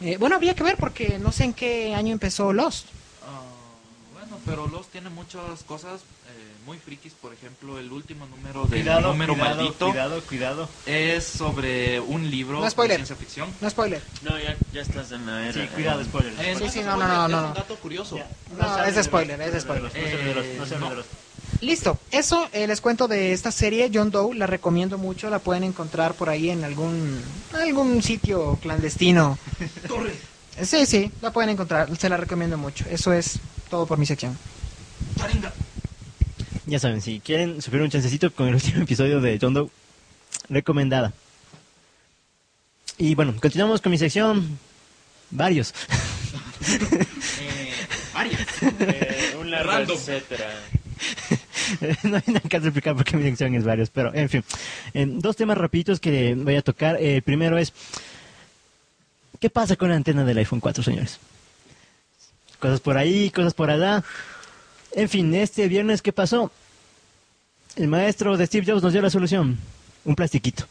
Eh, 0.00 0.16
bueno, 0.16 0.36
habría 0.36 0.54
que 0.54 0.62
ver 0.62 0.76
porque 0.76 1.18
no 1.18 1.32
sé 1.32 1.44
en 1.44 1.52
qué 1.54 1.94
año 1.94 2.12
empezó 2.12 2.52
Lost. 2.52 2.86
Bueno, 4.32 4.44
pero 4.46 4.66
Lost 4.68 4.90
tiene 4.90 5.10
muchas 5.10 5.62
cosas 5.66 6.00
eh, 6.00 6.64
muy 6.66 6.78
frikis. 6.78 7.12
Por 7.20 7.32
ejemplo, 7.34 7.78
el 7.78 7.92
último 7.92 8.26
número 8.26 8.62
del 8.62 8.80
Cuidado, 8.80 9.12
número 9.12 9.34
cuidado, 9.34 9.56
maldito 9.56 9.86
cuidado, 9.90 10.22
cuidado. 10.22 10.68
es 10.86 11.24
sobre 11.24 12.00
un 12.00 12.30
libro 12.30 12.58
No 12.58 12.64
de 12.64 12.70
spoiler. 12.70 12.96
ciencia 12.96 13.16
ficción. 13.16 13.50
No 13.60 13.68
spoiler. 13.68 14.02
No, 14.22 14.38
ya, 14.38 14.56
ya 14.72 14.80
estás 14.80 15.12
en 15.12 15.26
la 15.26 15.48
era. 15.48 15.52
Sí, 15.52 15.68
cuidado, 15.74 16.02
spoiler. 16.04 16.32
Eh, 16.40 16.54
Sí, 16.56 16.64
no 16.64 16.70
sí, 16.70 16.78
es 16.80 16.86
no, 16.86 16.96
no, 16.96 16.98
spoiler, 17.02 17.18
no, 17.18 17.24
es 17.26 17.30
no. 17.42 17.48
un 17.48 17.54
dato 17.54 17.76
curioso. 17.76 18.16
Ya, 18.16 18.30
No, 18.58 18.64
hable 18.64 18.88
es 18.88 18.94
de 18.96 19.02
spoiler, 19.04 19.38
los- 19.38 19.48
es 19.48 19.54
no 19.54 19.60
spoiler. 19.60 19.90
de 19.90 20.34
los- 20.34 20.46
No 20.58 20.66
se 20.66 20.74
de 20.78 20.94
los... 20.96 21.06
Listo, 21.60 21.98
eso 22.10 22.48
eh, 22.52 22.66
les 22.66 22.80
cuento 22.80 23.06
de 23.06 23.32
esta 23.32 23.52
serie, 23.52 23.88
John 23.92 24.10
Doe, 24.10 24.34
la 24.34 24.46
recomiendo 24.46 24.98
mucho, 24.98 25.30
la 25.30 25.38
pueden 25.38 25.62
encontrar 25.62 26.14
por 26.14 26.28
ahí 26.28 26.50
en 26.50 26.64
algún 26.64 27.22
algún 27.52 28.02
sitio 28.02 28.58
clandestino. 28.60 29.38
Eh, 29.60 29.68
Sí, 30.60 30.86
sí, 30.86 31.10
la 31.22 31.32
pueden 31.32 31.50
encontrar, 31.50 31.88
se 31.96 32.08
la 32.08 32.16
recomiendo 32.16 32.58
mucho. 32.58 32.84
Eso 32.90 33.12
es 33.12 33.38
todo 33.70 33.86
por 33.86 33.98
mi 33.98 34.06
sección. 34.06 34.36
Ya 36.66 36.78
saben, 36.78 37.00
si 37.00 37.20
quieren 37.20 37.60
sufrir 37.62 37.82
un 37.82 37.90
chancecito 37.90 38.32
con 38.32 38.48
el 38.48 38.54
último 38.54 38.82
episodio 38.82 39.20
de 39.20 39.38
John 39.40 39.54
Doe, 39.54 39.70
recomendada. 40.48 41.12
Y 42.98 43.14
bueno, 43.14 43.34
continuamos 43.40 43.80
con 43.80 43.90
mi 43.90 43.98
sección. 43.98 44.58
Varios. 45.30 45.74
Eh, 47.40 47.72
Arias. 48.14 48.46
Eh, 48.78 49.36
un 49.40 49.50
largo 49.50 49.72
Random. 49.72 49.96
etcétera. 49.96 50.48
no 52.04 52.16
hay 52.16 52.22
nada 52.26 52.40
que 52.48 52.56
explicar 52.56 52.94
porque 52.94 53.16
mi 53.16 53.24
sección 53.24 53.54
es 53.54 53.64
varios, 53.64 53.90
pero 53.90 54.14
en 54.14 54.28
fin. 54.28 54.44
Eh, 54.94 55.06
dos 55.08 55.36
temas 55.36 55.58
rapiditos 55.58 56.00
que 56.00 56.34
voy 56.34 56.56
a 56.56 56.62
tocar. 56.62 56.96
Eh, 56.96 57.16
el 57.16 57.22
primero 57.22 57.58
es, 57.58 57.72
¿qué 59.42 59.50
pasa 59.50 59.74
con 59.74 59.88
la 59.90 59.96
antena 59.96 60.24
del 60.24 60.38
iPhone 60.38 60.60
4, 60.60 60.84
señores? 60.84 61.18
Cosas 62.60 62.80
por 62.80 62.96
ahí, 62.96 63.28
cosas 63.30 63.54
por 63.54 63.70
allá. 63.70 64.04
En 64.92 65.08
fin, 65.08 65.34
este 65.34 65.66
viernes, 65.66 66.00
¿qué 66.00 66.12
pasó? 66.12 66.52
el 67.76 67.88
maestro 67.88 68.36
de 68.36 68.46
Steve 68.46 68.70
Jobs 68.70 68.82
nos 68.84 68.92
dio 68.92 69.02
la 69.02 69.10
solución. 69.10 69.58
Un 70.04 70.14
plastiquito. 70.14 70.66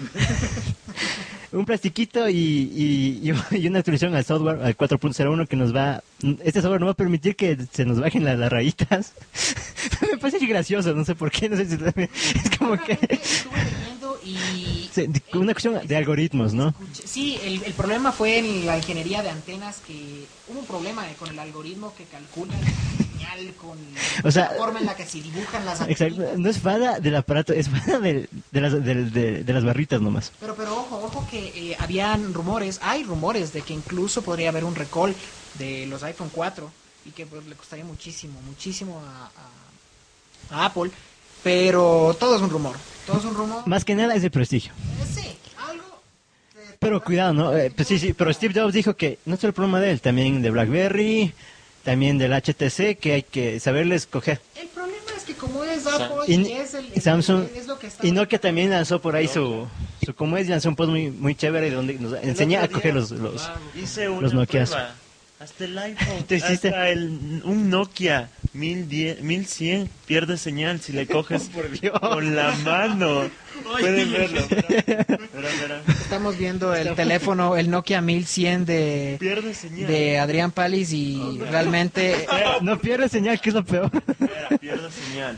un 1.52 1.66
plastiquito 1.66 2.26
y, 2.30 3.30
una 3.68 3.80
actualización 3.80 4.14
al 4.14 4.24
software, 4.24 4.62
al 4.62 4.76
4.01 4.76 5.46
que 5.46 5.56
nos 5.56 5.76
va... 5.76 6.02
Este 6.42 6.62
software 6.62 6.80
no 6.80 6.86
va 6.86 6.92
a 6.92 6.96
permitir 6.96 7.36
que 7.36 7.58
se 7.70 7.84
nos 7.84 8.00
bajen 8.00 8.24
las, 8.24 8.38
las 8.38 8.50
rayitas. 8.50 9.12
Me 10.10 10.16
parece 10.16 10.46
gracioso, 10.46 10.94
no 10.94 11.04
sé 11.04 11.14
por 11.14 11.30
qué, 11.30 11.50
no 11.50 11.56
sé 11.58 11.66
si... 11.66 11.74
Es 11.74 12.58
como 12.58 12.78
que... 12.78 12.92
Estuve 12.92 13.58
leyendo 13.62 14.18
y... 14.24 14.83
De- 14.94 15.22
Una 15.34 15.52
cuestión 15.52 15.86
de 15.86 15.96
algoritmos, 15.96 16.54
¿no? 16.54 16.74
Sí, 17.04 17.36
el, 17.42 17.62
el 17.64 17.72
problema 17.74 18.12
fue 18.12 18.38
en 18.38 18.64
la 18.66 18.76
ingeniería 18.76 19.22
de 19.22 19.30
antenas 19.30 19.78
que 19.86 20.26
hubo 20.48 20.60
un 20.60 20.66
problema 20.66 21.04
con 21.18 21.30
el 21.30 21.38
algoritmo 21.38 21.92
que 21.96 22.04
calcula 22.04 22.54
la 22.54 23.04
señal, 23.04 23.54
con 23.56 23.78
O 24.24 24.30
sea, 24.30 24.50
la 24.52 24.58
forma 24.58 24.78
en 24.80 24.86
la 24.86 24.96
que 24.96 25.04
se 25.04 25.20
dibujan 25.20 25.64
las 25.64 25.80
Exacto, 25.88 26.14
antenitas. 26.14 26.38
no 26.38 26.48
es 26.50 26.58
fada 26.58 27.00
del 27.00 27.16
aparato, 27.16 27.52
es 27.52 27.68
fada 27.68 27.98
del- 27.98 28.28
de, 28.52 28.60
las, 28.60 28.72
de, 28.84 29.42
de 29.44 29.52
las 29.52 29.64
barritas 29.64 30.00
nomás. 30.00 30.32
Pero, 30.40 30.54
pero 30.54 30.72
ojo, 30.76 30.96
ojo 31.04 31.26
que 31.30 31.72
eh, 31.72 31.76
habían 31.80 32.32
rumores, 32.32 32.78
hay 32.82 33.02
rumores 33.02 33.52
de 33.52 33.62
que 33.62 33.72
incluso 33.74 34.22
podría 34.22 34.50
haber 34.50 34.64
un 34.64 34.74
recall 34.76 35.14
de 35.58 35.86
los 35.86 36.02
iPhone 36.04 36.30
4 36.32 36.70
y 37.06 37.10
que 37.10 37.26
pues, 37.26 37.44
le 37.46 37.54
costaría 37.56 37.84
muchísimo, 37.84 38.40
muchísimo 38.42 39.00
a, 39.00 39.26
a- 39.26 40.60
a 40.62 40.66
Apple. 40.66 40.90
Pero 41.44 42.16
todo 42.18 42.36
es 42.36 42.42
un 42.42 42.50
rumor, 42.50 42.74
todo 43.06 43.18
es 43.18 43.24
un 43.24 43.34
rumor. 43.34 43.62
Más 43.66 43.84
que 43.84 43.94
nada 43.94 44.14
es 44.14 44.22
de 44.22 44.30
prestigio. 44.30 44.72
Eh, 44.72 45.04
sí, 45.14 45.36
algo. 45.58 46.00
de- 46.54 46.76
Pero 46.80 47.02
cuidado, 47.04 47.32
¿no? 47.34 47.56
Eh, 47.56 47.70
pues 47.74 47.86
sí, 47.86 47.98
sí, 47.98 48.12
pero 48.14 48.32
Steve 48.32 48.58
Jobs 48.58 48.72
dijo 48.74 48.94
que 48.96 49.18
no 49.26 49.34
es 49.34 49.44
el 49.44 49.52
problema 49.52 49.78
de 49.80 49.90
él, 49.90 50.00
también 50.00 50.40
de 50.42 50.50
BlackBerry, 50.50 51.32
también 51.84 52.16
del 52.18 52.32
HTC, 52.32 52.96
que 52.98 53.12
hay 53.12 53.22
que 53.22 53.60
saberle 53.60 53.94
escoger. 53.96 54.40
El 54.56 54.68
problema 54.68 54.94
es 55.16 55.24
que 55.24 55.34
como 55.34 55.62
es 55.64 55.86
Apple 55.86 56.08
Y, 56.26 56.34
y, 56.48 56.52
es 56.52 56.72
el, 56.74 56.90
el- 56.94 57.02
Samsung, 57.02 57.44
es 57.54 57.66
lo 57.66 57.78
que 57.78 57.86
está 57.88 58.06
y 58.06 58.10
no 58.12 58.26
que 58.26 58.38
también 58.38 58.70
lanzó 58.70 59.00
por 59.02 59.14
ahí 59.14 59.28
su, 59.28 59.66
su 60.02 60.14
como 60.14 60.38
es, 60.38 60.48
lanzó 60.48 60.70
un 60.70 60.76
post 60.76 60.90
muy, 60.90 61.10
muy 61.10 61.34
chévere 61.34 61.70
donde 61.70 61.94
nos 61.94 62.14
enseña 62.22 62.62
a 62.62 62.68
coger 62.68 62.94
los... 62.94 63.10
los 63.10 63.50
Hice 63.74 64.08
una 64.08 64.22
Los 64.22 64.32
Nokias. 64.32 64.70
prueba. 64.70 64.94
Hasta 65.44 65.64
el 65.66 65.78
iPhone, 65.78 66.24
¿Te 66.26 66.36
hiciste? 66.36 66.68
hasta 66.68 66.88
el, 66.88 67.42
un 67.44 67.68
Nokia 67.68 68.30
1010, 68.54 69.20
1100 69.20 69.90
pierde 70.06 70.38
señal 70.38 70.80
si 70.80 70.94
le 70.94 71.06
coges 71.06 71.50
con 72.00 72.34
la 72.34 72.52
mano. 72.64 73.28
Pueden 73.62 74.12
verlo. 74.12 74.40
Estamos 75.88 76.36
viendo 76.38 76.74
el 76.74 76.94
teléfono, 76.94 77.56
el 77.56 77.70
Nokia 77.70 78.00
1100 78.00 78.66
de, 78.66 79.16
Pierde 79.18 79.54
señal. 79.54 79.86
de 79.86 80.18
Adrián 80.18 80.50
Palis 80.50 80.92
y 80.92 81.38
realmente... 81.50 82.26
no 82.62 82.78
pierde 82.78 83.08
señal, 83.08 83.40
que 83.40 83.50
es 83.50 83.54
lo 83.54 83.64
peor. 83.64 83.90
Mira, 84.18 84.48
pierde 84.60 84.90
señal. 84.90 85.36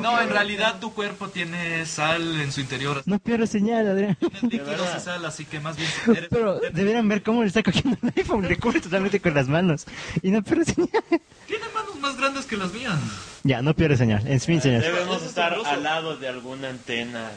No, 0.00 0.20
en 0.20 0.28
realidad 0.28 0.78
tu 0.80 0.92
cuerpo 0.92 1.28
tiene 1.28 1.86
sal 1.86 2.40
en 2.40 2.52
su 2.52 2.60
interior. 2.60 3.02
No 3.06 3.18
pierde 3.18 3.46
señal, 3.46 3.88
Adrián. 3.88 4.18
Líquidos 4.42 4.88
y 4.96 5.00
sal, 5.00 5.24
así 5.24 5.44
que 5.44 5.60
más 5.60 5.76
bien 5.76 5.88
eres 6.08 6.28
Pero 6.30 6.60
deberían 6.60 7.08
ver 7.08 7.22
cómo 7.22 7.42
le 7.42 7.48
está 7.48 7.62
cogiendo 7.62 7.96
el 8.02 8.12
iPhone, 8.16 8.46
le 8.46 8.58
cubre 8.58 8.80
totalmente 8.80 9.20
con 9.20 9.34
las 9.34 9.48
manos. 9.48 9.86
Y 10.22 10.30
no 10.30 10.42
pierde 10.42 10.64
señal. 10.64 10.90
Tiene 11.46 11.64
manos 11.74 11.96
más 12.00 12.16
grandes 12.16 12.46
que 12.46 12.56
las 12.56 12.72
mías. 12.72 12.98
Ya, 13.46 13.60
no 13.62 13.74
pierde 13.74 13.96
señal, 13.98 14.26
en 14.26 14.40
fin, 14.40 14.60
señor. 14.62 14.80
Debemos 14.82 15.22
estar 15.22 15.52
al 15.54 15.82
lado 15.82 16.16
de 16.16 16.28
alguna 16.28 16.70
antena. 16.70 17.30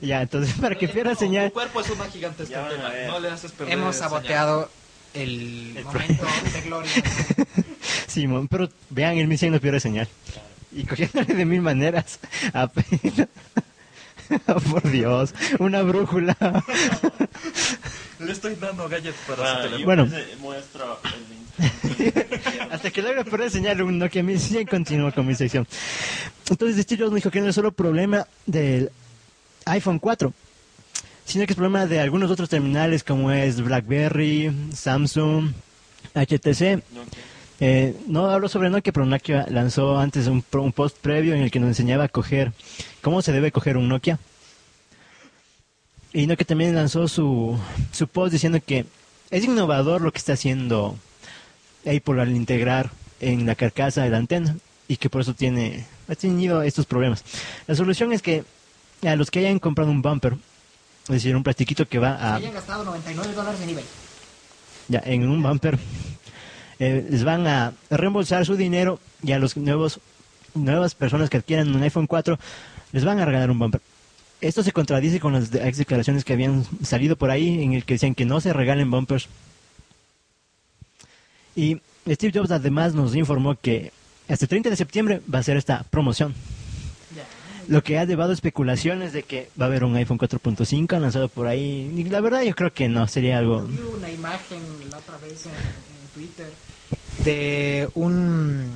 que- 0.00 0.06
Ya, 0.06 0.20
entonces 0.22 0.54
para 0.60 0.74
que 0.74 0.88
pierda 0.88 1.12
No, 1.12 1.18
señal... 1.18 1.48
Tu 1.48 1.54
cuerpo 1.54 1.80
es 1.80 1.88
una 1.90 2.04
gigantesca 2.06 2.60
a 2.60 2.64
antena. 2.64 2.92
No 3.08 3.20
le 3.20 3.30
haces 3.30 3.52
perder 3.52 3.74
Hemos 3.74 3.96
señal. 3.96 4.10
saboteado 4.10 4.70
el, 5.14 5.74
El 5.76 5.84
momento 5.84 6.26
de 6.52 6.60
gloria. 6.62 6.90
Simón, 8.06 8.48
pero 8.48 8.68
vean, 8.90 9.16
el 9.16 9.26
1100 9.26 9.52
no 9.52 9.60
pierde 9.60 9.80
señal. 9.80 10.08
Y 10.72 10.84
cogiéndole 10.84 11.32
de 11.34 11.44
mil 11.46 11.62
maneras. 11.62 12.18
a- 12.52 12.70
Oh, 14.48 14.54
por 14.60 14.82
Dios, 14.90 15.32
una 15.60 15.82
brújula. 15.82 16.36
Le 18.18 18.32
estoy 18.32 18.56
dando 18.56 18.88
gadgets 18.88 19.16
para 19.26 19.62
Ah, 19.62 19.68
su. 19.70 19.84
Bueno. 19.84 20.08
muestro 20.40 20.98
el 21.04 21.45
Hasta 22.70 22.90
que 22.90 23.02
logre 23.02 23.24
perder 23.24 23.50
señal 23.50 23.82
un 23.82 23.98
Nokia 23.98 24.22
1100 24.22 24.66
continúo 24.66 25.12
con 25.12 25.26
mi 25.26 25.34
sección. 25.34 25.66
Entonces 26.50 26.82
Steve 26.82 27.02
Jobs 27.02 27.12
me 27.12 27.16
dijo 27.16 27.30
que 27.30 27.40
no 27.40 27.48
es 27.48 27.54
solo 27.54 27.72
problema 27.72 28.26
del 28.46 28.90
iPhone 29.64 29.98
4, 29.98 30.32
sino 31.24 31.46
que 31.46 31.52
es 31.52 31.56
problema 31.56 31.86
de 31.86 32.00
algunos 32.00 32.30
otros 32.30 32.48
terminales 32.48 33.02
como 33.02 33.30
es 33.30 33.60
BlackBerry, 33.60 34.54
Samsung, 34.74 35.52
HTC. 36.14 36.82
Eh, 37.58 37.96
no 38.06 38.26
hablo 38.30 38.48
sobre 38.48 38.68
Nokia, 38.68 38.92
pero 38.92 39.06
Nokia 39.06 39.46
lanzó 39.48 39.98
antes 39.98 40.26
un, 40.26 40.44
un 40.52 40.72
post 40.72 40.98
previo 40.98 41.34
en 41.34 41.40
el 41.40 41.50
que 41.50 41.58
nos 41.58 41.68
enseñaba 41.68 42.04
a 42.04 42.08
coger 42.08 42.52
cómo 43.00 43.22
se 43.22 43.32
debe 43.32 43.50
coger 43.50 43.76
un 43.76 43.88
Nokia. 43.88 44.18
Y 46.12 46.26
Nokia 46.26 46.46
también 46.46 46.74
lanzó 46.74 47.08
su, 47.08 47.58
su 47.92 48.08
post 48.08 48.32
diciendo 48.32 48.60
que 48.64 48.84
es 49.30 49.44
innovador 49.44 50.02
lo 50.02 50.12
que 50.12 50.18
está 50.18 50.34
haciendo 50.34 50.96
Apple 51.86 52.20
al 52.20 52.34
integrar 52.34 52.90
en 53.20 53.46
la 53.46 53.54
carcasa 53.54 54.02
de 54.02 54.10
la 54.10 54.18
antena 54.18 54.56
y 54.88 54.96
que 54.96 55.08
por 55.10 55.20
eso 55.20 55.34
tiene 55.34 55.86
ha 56.08 56.14
tenido 56.14 56.62
estos 56.62 56.86
problemas. 56.86 57.24
La 57.66 57.74
solución 57.74 58.12
es 58.12 58.22
que 58.22 58.44
a 59.04 59.16
los 59.16 59.30
que 59.30 59.40
hayan 59.40 59.58
comprado 59.58 59.90
un 59.90 60.02
bumper, 60.02 60.34
es 61.04 61.14
decir, 61.14 61.36
un 61.36 61.42
plastiquito 61.42 61.86
que 61.86 61.98
va 61.98 62.12
a 62.12 62.36
Hayan 62.36 62.54
gastado 62.54 62.84
99 62.84 63.34
dólares 63.34 63.60
en 63.60 63.70
eBay. 63.70 63.84
ya 64.88 65.02
en 65.04 65.28
un 65.28 65.42
bumper 65.42 65.78
eh, 66.78 67.06
les 67.08 67.24
van 67.24 67.46
a 67.46 67.72
reembolsar 67.90 68.46
su 68.46 68.56
dinero 68.56 69.00
y 69.22 69.32
a 69.32 69.38
los 69.38 69.56
nuevos 69.56 70.00
nuevas 70.54 70.94
personas 70.94 71.28
que 71.28 71.36
adquieran 71.36 71.74
un 71.74 71.82
iPhone 71.82 72.06
4 72.06 72.38
les 72.92 73.04
van 73.04 73.18
a 73.18 73.24
regalar 73.24 73.50
un 73.50 73.58
bumper. 73.58 73.80
Esto 74.40 74.62
se 74.62 74.72
contradice 74.72 75.18
con 75.18 75.32
las 75.32 75.50
declaraciones 75.50 76.24
que 76.24 76.34
habían 76.34 76.64
salido 76.84 77.16
por 77.16 77.30
ahí 77.30 77.62
en 77.62 77.72
el 77.72 77.84
que 77.84 77.94
decían 77.94 78.14
que 78.14 78.26
no 78.26 78.40
se 78.40 78.52
regalen 78.52 78.90
bumpers. 78.90 79.28
Y 81.56 81.80
Steve 82.08 82.38
Jobs 82.38 82.50
además 82.52 82.94
nos 82.94 83.16
informó 83.16 83.56
que 83.56 83.90
hasta 84.28 84.44
el 84.44 84.48
30 84.48 84.70
de 84.70 84.76
septiembre 84.76 85.22
va 85.32 85.40
a 85.40 85.42
ser 85.42 85.56
esta 85.56 85.84
promoción. 85.90 86.34
Lo 87.68 87.82
que 87.82 87.98
ha 87.98 88.04
llevado 88.04 88.32
especulaciones 88.32 89.12
de 89.12 89.24
que 89.24 89.50
va 89.60 89.64
a 89.64 89.68
haber 89.68 89.82
un 89.82 89.96
iPhone 89.96 90.18
4.5 90.18 91.00
lanzado 91.00 91.28
por 91.28 91.48
ahí. 91.48 91.92
Y 91.96 92.04
la 92.04 92.20
verdad 92.20 92.42
yo 92.42 92.54
creo 92.54 92.72
que 92.72 92.88
no, 92.88 93.08
sería 93.08 93.38
algo... 93.38 93.62
Vi 93.62 93.78
una 93.78 94.08
imagen 94.08 94.60
la 94.88 94.98
otra 94.98 95.16
vez 95.18 95.46
en, 95.46 95.52
en 95.52 96.08
Twitter 96.14 96.46
de 97.24 97.88
un, 97.94 98.70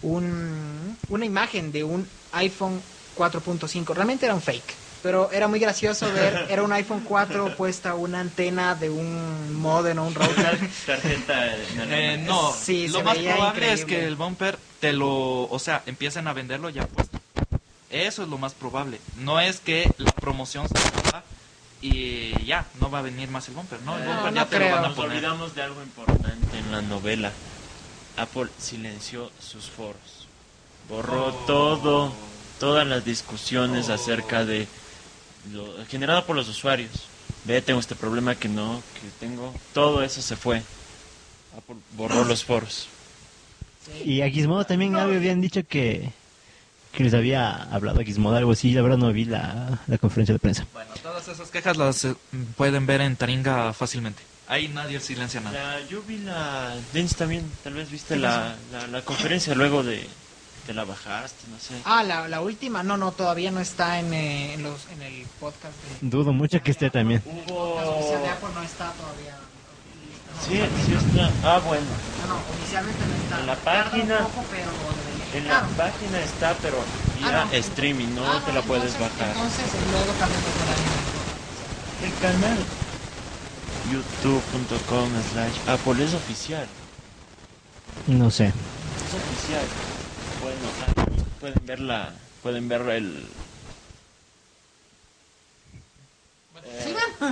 un 0.00 0.96
una 1.08 1.26
imagen 1.26 1.72
de 1.72 1.84
un 1.84 2.06
iPhone 2.32 2.80
4.5. 3.16 3.94
Realmente 3.94 4.24
era 4.24 4.34
un 4.34 4.40
fake, 4.40 4.74
pero 5.02 5.30
era 5.32 5.48
muy 5.48 5.58
gracioso 5.58 6.10
ver. 6.12 6.46
Era 6.48 6.62
un 6.62 6.72
iPhone 6.72 7.00
4 7.06 7.56
puesta 7.56 7.94
una 7.94 8.20
antena 8.20 8.74
de 8.74 8.88
un 8.90 9.54
modem 9.60 9.98
o 9.98 10.06
un 10.06 10.14
router. 10.14 10.58
Tarjeta 10.86 11.40
de 11.40 12.14
Eh, 12.14 12.16
no, 12.18 12.52
Sí, 12.52 12.88
lo 12.88 13.02
más 13.02 13.18
probable 13.18 13.72
es 13.72 13.80
increíble. 13.80 13.86
que 13.86 14.06
el 14.06 14.16
bumper 14.16 14.58
te 14.80 14.92
lo, 14.92 15.42
o 15.48 15.58
sea, 15.58 15.82
empiecen 15.86 16.26
a 16.28 16.32
venderlo 16.32 16.70
ya 16.70 16.86
puesto. 16.86 17.18
Eso 17.90 18.22
es 18.22 18.28
lo 18.28 18.38
más 18.38 18.54
probable. 18.54 19.00
No 19.18 19.38
es 19.40 19.60
que 19.60 19.90
la 19.98 20.12
promoción 20.12 20.66
se 20.68 20.78
acaba 20.78 21.22
y 21.82 22.44
ya, 22.44 22.64
no 22.80 22.90
va 22.90 23.00
a 23.00 23.02
venir 23.02 23.28
más 23.28 23.48
el 23.48 23.54
bumper, 23.54 23.80
¿no? 23.82 23.98
El 23.98 24.04
No, 24.04 24.12
bumper 24.14 24.32
no 24.32 24.36
ya 24.36 24.46
te 24.48 24.58
lo 24.60 24.64
van 24.66 24.84
a 24.84 24.88
Nos 24.88 24.96
poner. 24.96 25.10
olvidamos 25.12 25.54
de 25.54 25.62
algo 25.62 25.82
importante 25.82 26.58
en 26.58 26.70
la 26.72 26.80
novela. 26.80 27.32
Apple 28.16 28.48
silenció 28.58 29.30
sus 29.40 29.66
foros. 29.70 30.26
Borró 30.88 31.26
Oh. 31.26 31.44
todo, 31.46 32.12
todas 32.60 32.86
las 32.86 33.04
discusiones 33.04 33.88
acerca 33.88 34.44
de 34.44 34.66
lo 35.52 35.84
generado 35.86 36.24
por 36.26 36.36
los 36.36 36.48
usuarios. 36.48 36.90
Ve, 37.44 37.60
tengo 37.62 37.80
este 37.80 37.94
problema 37.96 38.34
que 38.36 38.48
no, 38.48 38.82
que 39.00 39.08
tengo. 39.26 39.52
Todo 39.74 40.02
eso 40.02 40.22
se 40.22 40.36
fue. 40.36 40.62
Apple 41.56 41.76
borró 41.96 42.24
los 42.24 42.44
foros. 42.44 42.86
Y 44.04 44.20
a 44.22 44.28
Gizmodo 44.30 44.64
también 44.64 44.94
habían 44.96 45.40
dicho 45.40 45.66
que, 45.66 46.08
que 46.92 47.02
les 47.04 47.14
había 47.14 47.64
hablado 47.64 48.00
a 48.00 48.04
Gizmodo, 48.04 48.36
algo 48.36 48.52
así. 48.52 48.72
La 48.72 48.82
verdad 48.82 48.96
no 48.98 49.12
vi 49.12 49.24
la, 49.24 49.80
la 49.88 49.98
conferencia 49.98 50.32
de 50.34 50.38
prensa. 50.38 50.66
Bueno, 50.72 50.90
todas 51.02 51.26
esas 51.26 51.50
quejas 51.50 51.76
las 51.76 52.04
eh, 52.04 52.14
pueden 52.56 52.86
ver 52.86 53.00
en 53.00 53.16
Taringa 53.16 53.72
fácilmente. 53.72 54.22
Ahí 54.46 54.68
nadie 54.68 55.00
silencia 55.00 55.40
nada. 55.40 55.80
La- 55.80 55.86
yo 55.88 56.02
vi 56.02 56.18
la 56.18 56.74
Dennis 56.92 57.16
también, 57.16 57.50
tal 57.64 57.74
vez 57.74 57.90
viste 57.90 58.16
la, 58.16 58.54
la, 58.70 58.86
la 58.86 59.02
conferencia 59.02 59.54
luego 59.54 59.82
de, 59.82 60.06
te 60.66 60.72
la 60.74 60.84
bajaste, 60.84 61.44
no 61.50 61.58
sé. 61.58 61.74
Ah, 61.84 62.02
la, 62.02 62.28
la 62.28 62.40
última. 62.40 62.82
No, 62.82 62.96
no, 62.96 63.12
todavía 63.12 63.50
no 63.50 63.60
está 63.60 63.98
en, 63.98 64.12
eh, 64.14 64.54
en, 64.54 64.62
los, 64.62 64.86
en 64.92 65.02
el 65.02 65.26
podcast. 65.40 65.74
De, 66.00 66.08
Dudo 66.08 66.32
mucho 66.32 66.62
que 66.62 66.70
esté 66.70 66.90
también. 66.90 67.22
el 67.26 67.44
podcast 67.52 67.88
oficial 67.88 68.22
de 68.22 68.28
Apple 68.28 68.48
no 68.54 68.62
está 68.62 68.92
todavía. 68.92 69.36
Sí, 70.46 70.60
sí 70.86 70.94
está. 70.94 71.30
Ah, 71.44 71.60
bueno. 71.64 71.86
No, 72.26 72.34
no, 72.34 72.40
oficialmente 72.58 73.00
no 73.06 73.14
está. 73.24 73.40
En 73.40 73.46
la 73.46 73.56
Tarda 73.56 73.84
página- 73.90 74.18
Un 74.18 74.24
poco, 74.26 74.44
pero. 74.50 74.70
En 75.34 75.44
la 75.48 75.60
Claro. 75.60 75.66
página 75.76 76.20
está, 76.20 76.54
pero 76.60 76.76
vía 77.18 77.42
Ah, 77.42 77.44
no. 77.46 77.52
streaming, 77.52 78.14
no 78.14 78.22
Ah, 78.26 78.42
te 78.44 78.52
la 78.52 78.62
puedes 78.62 78.92
entonces- 78.94 79.18
bajar. 79.18 79.34
Entonces, 79.36 79.66
luego 79.90 80.12
también 80.18 80.40
te 80.42 80.50
daré 80.58 82.12
El 82.12 82.18
canal 82.20 82.58
youtube.com 83.90 85.08
slash 85.32 85.52
Apple 85.68 86.04
es 86.04 86.14
oficial. 86.14 86.66
No 88.06 88.30
sé. 88.30 88.46
Es 88.46 89.14
oficial. 89.14 89.64
Bueno, 90.42 90.58
ahí 90.86 90.94
pueden 91.40 91.66
ver 91.66 91.80
la, 91.80 92.12
pueden 92.42 92.68
ver 92.68 92.80
el... 92.90 93.26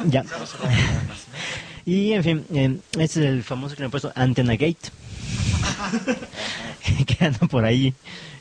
Ya. 0.06 0.24
Y 1.84 2.12
en 2.12 2.22
fin, 2.22 2.46
eh, 2.54 2.78
este 2.92 3.04
es 3.20 3.26
el 3.26 3.42
famoso 3.42 3.74
que 3.74 3.80
le 3.80 3.86
han 3.86 3.90
puesto 3.90 4.12
Antenna 4.14 4.52
Gate. 4.52 4.76
que 7.06 7.24
anda 7.24 7.38
por 7.48 7.64
ahí 7.64 7.92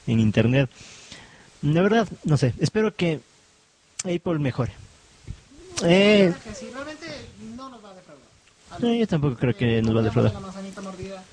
en 0.08 0.20
internet. 0.20 0.70
La 1.62 1.82
verdad, 1.82 2.08
no 2.24 2.38
sé. 2.38 2.54
Espero 2.60 2.96
que 2.96 3.20
Apple 4.04 4.40
mejore. 4.40 4.72
Eh, 5.84 6.34
Que 6.44 6.56
sí, 6.56 6.70
realmente 6.74 7.06
no 7.56 7.70
nos 7.70 7.84
va 7.84 7.92
a 7.92 7.96
defraudar. 7.96 8.26
no, 8.80 8.94
yo 8.94 9.08
tampoco 9.08 9.36
creo 9.38 9.56
que 9.56 9.82
nos 9.82 9.96
va 9.96 10.02
a 10.02 10.04
defraudar. 10.04 10.34
La 10.34 10.40
manzanita 10.40 10.82
mordida, 10.82 11.24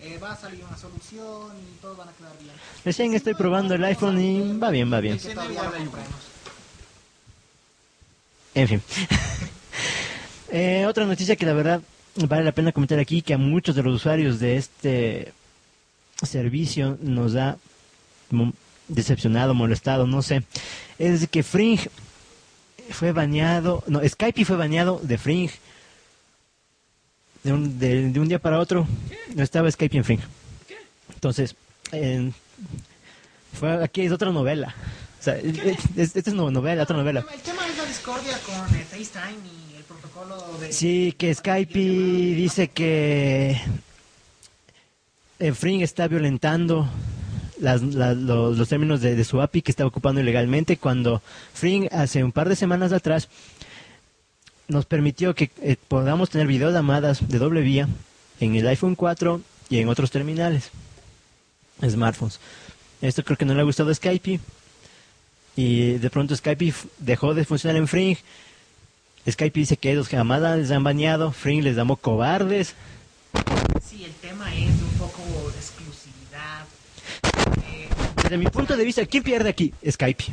eh, 0.00 0.18
va 0.32 0.38
a 0.38 0.40
salir 0.40 0.64
una 0.64 0.78
solución 0.78 1.52
y 1.60 1.80
todos 1.80 1.96
van 1.96 2.08
a 2.08 2.12
quedar 2.12 2.32
bien. 2.40 2.54
Recién 2.84 3.14
estoy 3.14 3.34
probando 3.34 3.74
el 3.74 3.84
iPhone 3.84 4.18
y 4.18 4.58
va 4.58 4.70
bien, 4.70 4.90
va 4.90 5.00
bien. 5.00 5.18
Que 5.18 5.34
todavía 5.34 5.62
lo 5.62 5.70
compremos. 5.70 6.08
En 8.54 8.68
fin. 8.68 8.82
Eh, 10.54 10.84
otra 10.86 11.06
noticia 11.06 11.34
que 11.34 11.46
la 11.46 11.54
verdad 11.54 11.80
vale 12.28 12.44
la 12.44 12.52
pena 12.52 12.72
comentar 12.72 12.98
aquí, 12.98 13.22
que 13.22 13.32
a 13.32 13.38
muchos 13.38 13.74
de 13.74 13.82
los 13.82 13.94
usuarios 13.94 14.38
de 14.38 14.58
este 14.58 15.32
servicio 16.22 16.98
nos 17.00 17.34
ha 17.36 17.56
decepcionado, 18.86 19.54
molestado, 19.54 20.06
no 20.06 20.20
sé, 20.20 20.42
es 20.98 21.26
que 21.28 21.42
Fringe 21.42 21.88
fue 22.90 23.12
baneado, 23.12 23.82
no, 23.86 24.06
Skype 24.06 24.44
fue 24.44 24.56
baneado 24.56 25.00
de 25.02 25.16
Fringe 25.16 25.58
de 27.42 27.52
un, 27.52 27.78
de, 27.78 28.08
de 28.10 28.20
un 28.20 28.28
día 28.28 28.38
para 28.38 28.58
otro. 28.58 28.86
No 29.34 29.42
estaba 29.42 29.70
Skype 29.70 29.96
en 29.96 30.04
Fringe. 30.04 30.24
Entonces, 31.14 31.54
en- 31.92 32.34
fue, 33.52 33.82
aquí 33.84 34.02
es 34.02 34.12
otra 34.12 34.30
novela. 34.30 34.74
O 35.20 35.22
sea, 35.22 35.36
es- 35.36 35.58
es- 35.96 36.16
esta 36.16 36.30
es 36.30 36.34
no- 36.34 36.50
novela, 36.50 36.82
otra 36.82 36.96
novela. 36.96 37.24
El 37.32 37.40
tema 37.40 37.66
es 37.68 37.76
la 37.76 37.84
discordia 37.84 38.38
con 38.46 38.76
eh, 38.76 38.84
FaceTime 38.84 39.38
y 39.72 39.76
el 39.76 39.82
protocolo 39.84 40.58
de... 40.60 40.72
Sí, 40.72 41.14
que 41.16 41.34
Skype 41.34 41.78
dice 41.78 42.68
que 42.68 43.60
Fring 45.54 45.82
está 45.82 46.06
violentando 46.08 46.88
las- 47.60 47.82
la- 47.82 48.14
los, 48.14 48.56
los 48.58 48.68
términos 48.68 49.00
de, 49.00 49.14
de 49.16 49.24
su 49.24 49.40
API 49.40 49.62
que 49.62 49.72
estaba 49.72 49.88
ocupando 49.88 50.20
ilegalmente 50.20 50.76
cuando 50.76 51.20
Fring 51.52 51.88
hace 51.92 52.22
un 52.24 52.32
par 52.32 52.48
de 52.48 52.56
semanas 52.56 52.92
atrás 52.92 53.28
nos 54.72 54.86
permitió 54.86 55.34
que 55.34 55.50
eh, 55.60 55.76
podamos 55.88 56.30
tener 56.30 56.46
videollamadas 56.46 57.28
de 57.28 57.38
doble 57.38 57.60
vía 57.60 57.88
en 58.40 58.56
el 58.56 58.66
iPhone 58.66 58.94
4 58.94 59.40
y 59.70 59.78
en 59.78 59.88
otros 59.88 60.10
terminales, 60.10 60.70
smartphones. 61.88 62.40
Esto 63.00 63.22
creo 63.22 63.36
que 63.36 63.44
no 63.44 63.54
le 63.54 63.60
ha 63.60 63.64
gustado 63.64 63.90
a 63.90 63.94
Skype 63.94 64.40
y 65.56 65.92
de 65.92 66.10
pronto 66.10 66.34
Skype 66.34 66.72
dejó 66.98 67.34
de 67.34 67.44
funcionar 67.44 67.76
en 67.76 67.86
Fring 67.86 68.16
Skype 69.30 69.60
dice 69.60 69.76
que 69.76 69.92
ellos 69.92 70.08
jamás 70.08 70.40
les 70.58 70.70
han 70.72 70.82
bañado, 70.82 71.30
Fring 71.30 71.62
les 71.62 71.76
llamó 71.76 71.96
cobardes. 71.96 72.74
Sí, 73.84 74.04
el 74.04 74.12
tema 74.14 74.52
es 74.52 74.70
un 74.70 74.98
poco 74.98 75.22
de 75.50 75.58
exclusividad. 75.58 76.64
Eh, 77.70 77.88
Desde 78.22 78.36
mi 78.36 78.46
punto 78.46 78.76
de 78.76 78.84
vista, 78.84 79.06
¿quién 79.06 79.22
pierde 79.22 79.50
aquí? 79.50 79.72
Skype. 79.88 80.24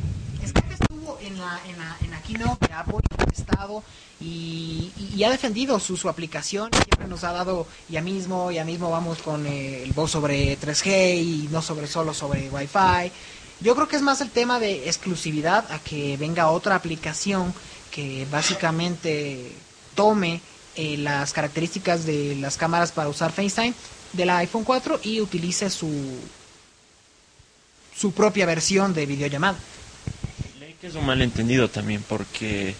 Skype 0.48 0.74
estuvo 0.74 1.20
en 1.22 1.38
la, 1.38 1.60
en 1.68 1.78
la, 1.78 1.98
en 2.04 2.09
la 2.34 2.40
keynote 2.40 2.68
de 2.68 2.74
Apple, 2.74 3.00
estado 3.32 3.84
y, 4.22 4.92
y- 5.16 5.24
ha 5.24 5.30
defendido 5.30 5.80
su, 5.80 5.98
su 5.98 6.10
aplicación. 6.10 6.70
Siempre 6.74 7.08
nos 7.08 7.24
ha 7.24 7.32
dado, 7.32 7.68
ya 7.90 8.02
mismo, 8.02 8.52
ya 8.52 8.66
mismo 8.66 8.90
vamos 8.92 9.20
con 9.20 9.46
eh, 9.46 9.84
el 9.84 9.92
voz 9.94 10.12
sobre 10.12 10.58
3G 10.60 11.16
y 11.18 11.50
no 11.52 11.62
sobre 11.62 11.88
solo 11.88 12.14
sobre 12.14 12.50
Wi-Fi. 12.50 13.12
Yo 13.62 13.76
creo 13.76 13.88
que 13.88 13.96
es 13.98 14.02
más 14.02 14.22
el 14.22 14.30
tema 14.30 14.60
de 14.60 14.88
exclusividad 14.88 15.70
a 15.72 15.80
que 15.80 16.18
venga 16.18 16.50
otra 16.50 16.76
aplicación 16.76 17.54
que 17.92 18.26
básicamente 18.32 19.52
tome 19.96 20.42
eh, 20.76 20.98
las 20.98 21.34
características 21.34 22.06
de 22.06 22.36
las 22.36 22.56
cámaras 22.58 22.92
para 22.92 23.10
usar 23.10 23.32
FaceTime 23.32 23.74
del 24.14 24.30
iPhone 24.30 24.64
4 24.64 25.02
y 25.04 25.20
utilice 25.22 25.70
su 25.70 25.90
su 27.96 28.14
propia 28.14 28.46
versión 28.46 28.94
de 28.94 29.06
videollamada. 29.06 29.58
Que 30.82 30.88
es 30.88 30.96
un 30.96 31.06
malentendido 31.06 31.70
también 31.70 32.04
porque 32.08 32.74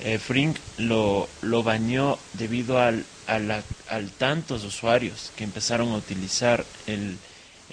eh, 0.00 0.18
Frink 0.18 0.56
lo, 0.78 1.28
lo 1.42 1.62
bañó 1.62 2.18
debido 2.32 2.80
al, 2.80 3.04
a 3.28 3.38
la- 3.38 3.62
al 3.88 4.10
tantos 4.10 4.64
usuarios 4.64 5.30
que 5.36 5.44
empezaron 5.44 5.90
a 5.92 5.96
utilizar 5.96 6.64
el, 6.86 7.16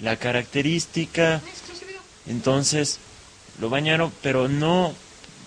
la 0.00 0.16
característica. 0.16 1.40
Entonces 2.28 2.98
lo 3.60 3.70
bañaron, 3.70 4.12
pero 4.22 4.48
no 4.48 4.94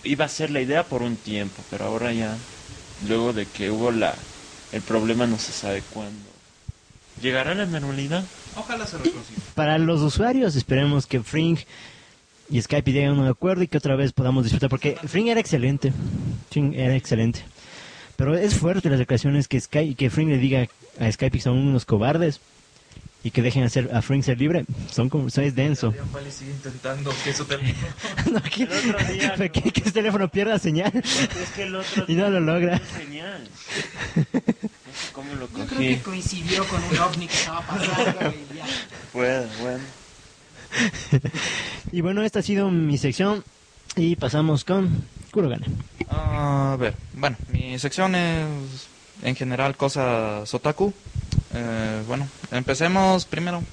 iba 0.04 0.26
a 0.26 0.30
ser 0.30 0.52
la 0.52 0.62
idea 0.62 0.84
por 0.84 1.02
un 1.02 1.15
tiempo, 1.15 1.63
pero 1.69 1.86
ahora 1.86 2.12
ya, 2.12 2.36
luego 3.08 3.32
de 3.34 3.45
que 3.45 3.71
hubo 3.71 3.91
la 3.91 4.13
el 4.71 4.82
problema 4.82 5.26
no 5.26 5.39
se 5.39 5.54
sabe 5.54 5.82
cuándo. 5.93 6.30
¿Llegará 7.21 7.56
la 7.56 7.65
normalidad? 7.65 8.26
Ojalá 8.58 8.86
se 8.86 8.98
reconsiga. 8.98 9.39
Para 9.56 9.78
los 9.78 10.02
usuarios, 10.02 10.58
esperemos 10.58 11.06
que 11.08 11.21
Fring 11.24 11.58
y 12.49 12.62
Skype 12.62 12.91
lleguen 12.91 13.12
a 13.12 13.13
un 13.13 13.27
acuerdo 13.27 13.63
y 13.63 13.67
que 13.67 13.77
otra 13.77 13.95
vez 13.95 14.13
podamos 14.13 14.43
disfrutar, 14.43 14.69
porque 14.69 14.97
Fring 15.08 15.27
era 15.27 15.39
excelente. 15.39 15.91
Fring 16.51 16.73
era 16.73 16.95
excelente. 16.95 17.41
Pero 18.15 18.36
es 18.36 18.55
fuerte 18.55 18.89
las 18.89 18.99
declaraciones 18.99 19.47
que, 19.47 19.60
Skype, 19.60 19.95
que 19.95 20.10
Fring 20.10 20.29
le 20.29 20.38
diga 20.38 20.67
a 20.99 21.12
Skype 21.12 21.38
que 21.38 21.43
son 21.43 21.58
unos 21.58 21.86
cobardes 21.86 22.39
y 23.23 23.31
que 23.31 23.41
dejen 23.41 23.63
hacer 23.63 23.89
a 23.93 24.01
Fring 24.03 24.23
ser 24.23 24.39
libre. 24.39 24.65
Son 24.91 25.10
como, 25.10 25.27
eso 25.27 25.41
es 25.41 25.55
denso. 25.55 25.93
Pali 26.13 26.31
sigue 26.31 26.51
intentando 26.51 27.12
que 27.23 27.34
su 27.34 27.43
teléfono... 27.45 27.88
No, 28.31 28.41
que, 28.43 28.63
El 28.63 28.71
otro 28.71 29.13
día, 29.13 29.36
que, 29.51 29.62
¿no? 29.62 29.71
que 29.71 29.81
teléfono 29.91 30.29
pierda 30.29 30.60
señal. 30.60 30.91
Es 30.95 31.49
que 31.55 31.63
el 31.63 31.75
otro 31.75 32.05
Y 32.08 32.13
no 32.15 32.29
lo 32.29 32.39
logra. 32.39 32.79
Cómo 35.12 35.34
lo 35.34 35.47
Yo 35.47 35.53
creo 35.53 35.67
cogí. 35.67 35.88
que 35.95 36.01
coincidió 36.01 36.65
con 36.67 36.81
un 36.84 36.97
ovni 36.99 37.27
que 37.27 37.34
estaba 37.34 37.62
pasando 37.62 38.34
y 38.51 38.58
ya. 38.58 38.65
Bueno, 39.12 39.47
bueno. 39.62 39.84
Y 41.91 42.01
bueno, 42.01 42.23
esta 42.23 42.39
ha 42.39 42.43
sido 42.43 42.69
mi 42.71 42.97
sección 42.97 43.43
y 43.95 44.15
pasamos 44.15 44.65
con 44.65 45.03
Kurogane. 45.31 45.65
A 46.09 46.75
ver, 46.79 46.95
bueno, 47.13 47.38
mi 47.51 47.77
sección 47.79 48.15
es 48.15 48.88
en 49.23 49.35
general 49.35 49.77
cosas 49.77 50.53
otaku. 50.53 50.93
Eh, 51.53 52.03
bueno, 52.07 52.27
empecemos 52.51 53.25
primero. 53.25 53.63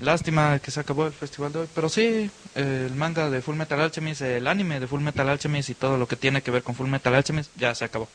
Lástima 0.00 0.60
que 0.60 0.70
se 0.70 0.80
acabó 0.80 1.06
el 1.06 1.12
festival 1.12 1.52
de 1.52 1.58
hoy, 1.60 1.68
pero 1.74 1.88
sí, 1.88 2.30
eh, 2.54 2.86
el 2.86 2.94
manga 2.94 3.28
de 3.30 3.42
Full 3.42 3.56
Metal 3.56 3.80
Alchemist, 3.80 4.22
el 4.22 4.46
anime 4.46 4.78
de 4.78 4.86
Full 4.86 5.00
Metal 5.00 5.28
Alchemist 5.28 5.70
y 5.70 5.74
todo 5.74 5.98
lo 5.98 6.06
que 6.06 6.14
tiene 6.14 6.40
que 6.40 6.52
ver 6.52 6.62
con 6.62 6.76
Full 6.76 6.88
Metal 6.88 7.14
Alchemist 7.14 7.50
ya 7.56 7.74
se 7.74 7.84
acabó. 7.84 8.08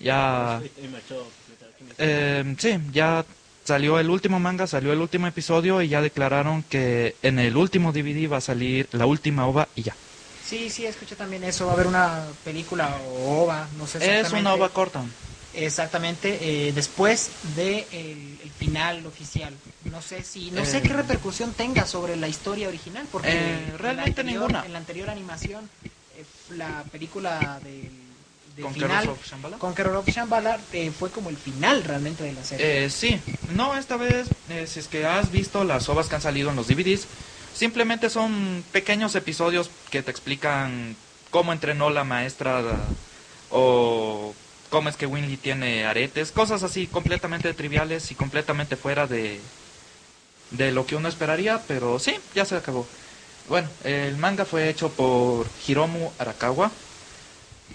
Ya, 0.00 0.60
eh, 1.98 2.56
sí, 2.58 2.78
ya 2.92 3.24
salió 3.64 3.98
el 3.98 4.10
último 4.10 4.38
manga, 4.40 4.66
salió 4.66 4.92
el 4.92 5.00
último 5.00 5.26
episodio 5.26 5.82
y 5.82 5.88
ya 5.88 6.00
declararon 6.00 6.62
que 6.64 7.16
en 7.22 7.38
el 7.38 7.56
último 7.56 7.92
DVD 7.92 8.28
va 8.28 8.38
a 8.38 8.40
salir 8.40 8.88
la 8.92 9.06
última 9.06 9.46
ova 9.46 9.68
y 9.74 9.82
ya. 9.82 9.96
Sí, 10.44 10.68
sí, 10.70 10.84
escuché 10.84 11.14
también 11.16 11.44
eso. 11.44 11.66
Va 11.66 11.72
a 11.72 11.74
haber 11.74 11.86
una 11.86 12.24
película 12.44 12.96
o 13.08 13.42
ova, 13.44 13.66
no 13.78 13.86
sé 13.86 14.20
Es 14.20 14.32
una 14.32 14.54
ova 14.54 14.68
corta. 14.68 15.02
Exactamente, 15.54 16.38
eh, 16.68 16.72
después 16.72 17.30
de 17.56 17.86
el, 17.92 18.38
el 18.42 18.50
final 18.58 19.04
oficial. 19.06 19.52
No 19.84 20.00
sé 20.00 20.22
si, 20.22 20.50
no 20.50 20.64
sé 20.64 20.78
Eh. 20.78 20.82
qué 20.82 20.94
repercusión 20.94 21.52
tenga 21.52 21.86
sobre 21.86 22.16
la 22.16 22.26
historia 22.28 22.68
original, 22.68 23.06
porque 23.12 23.28
Eh, 23.30 23.64
en 23.70 23.78
realmente 23.78 24.22
anterior- 24.22 24.42
ninguna. 24.42 24.64
En 24.66 24.72
la 24.72 24.78
anterior 24.78 25.10
animación, 25.10 25.68
eh, 25.84 26.24
la 26.56 26.82
película 26.90 27.60
del, 27.62 27.90
del 28.54 28.64
Con 28.64 28.74
final, 28.74 29.08
of 29.08 29.26
Shambhala. 29.26 29.58
Conqueror 29.58 29.96
of 29.96 30.08
Shambhala, 30.08 30.60
eh, 30.72 30.90
fue 30.90 31.10
como 31.10 31.30
el 31.30 31.36
final 31.36 31.84
realmente 31.84 32.24
de 32.24 32.32
la 32.32 32.44
serie. 32.44 32.84
Eh, 32.84 32.90
sí, 32.90 33.20
no, 33.54 33.76
esta 33.76 33.96
vez, 33.96 34.28
eh, 34.48 34.66
si 34.66 34.80
es 34.80 34.88
que 34.88 35.06
has 35.06 35.30
visto 35.30 35.64
las 35.64 35.88
ovas 35.88 36.08
que 36.08 36.16
han 36.16 36.22
salido 36.22 36.50
en 36.50 36.56
los 36.56 36.68
DVDs, 36.68 37.06
simplemente 37.54 38.10
son 38.10 38.64
pequeños 38.72 39.14
episodios 39.14 39.70
que 39.90 40.02
te 40.02 40.10
explican 40.10 40.96
cómo 41.30 41.52
entrenó 41.52 41.90
la 41.90 42.04
maestra 42.04 42.62
o 43.50 44.34
cómo 44.70 44.88
es 44.88 44.96
que 44.96 45.06
Winley 45.06 45.36
tiene 45.36 45.84
aretes, 45.84 46.32
cosas 46.32 46.62
así 46.62 46.86
completamente 46.86 47.52
triviales 47.54 48.10
y 48.10 48.14
completamente 48.14 48.76
fuera 48.76 49.06
de, 49.06 49.40
de 50.50 50.72
lo 50.72 50.86
que 50.86 50.96
uno 50.96 51.08
esperaría, 51.08 51.60
pero 51.68 51.98
sí, 51.98 52.16
ya 52.34 52.44
se 52.44 52.56
acabó. 52.56 52.86
Bueno, 53.48 53.68
el 53.84 54.16
manga 54.16 54.44
fue 54.44 54.68
hecho 54.68 54.88
por 54.90 55.46
Hiromu 55.66 56.10
Arakawa. 56.18 56.70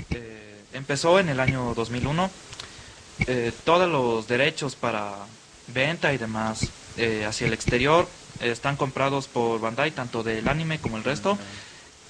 Eh, 0.10 0.47
empezó 0.78 1.20
en 1.20 1.30
el 1.30 1.40
año 1.40 1.74
2001 1.76 2.30
eh, 3.28 3.52
todos 3.66 3.90
los 3.90 4.28
derechos 4.28 4.76
para 4.76 5.16
venta 5.68 6.14
y 6.14 6.18
demás 6.18 6.68
eh, 6.98 7.26
hacia 7.28 7.48
el 7.48 7.54
exterior 7.54 8.08
eh, 8.42 8.52
están 8.52 8.76
comprados 8.78 9.28
por 9.28 9.60
Bandai, 9.60 9.92
tanto 9.92 10.24
del 10.24 10.48
anime 10.48 10.80
como 10.80 10.98
el 10.98 11.04
resto. 11.04 11.38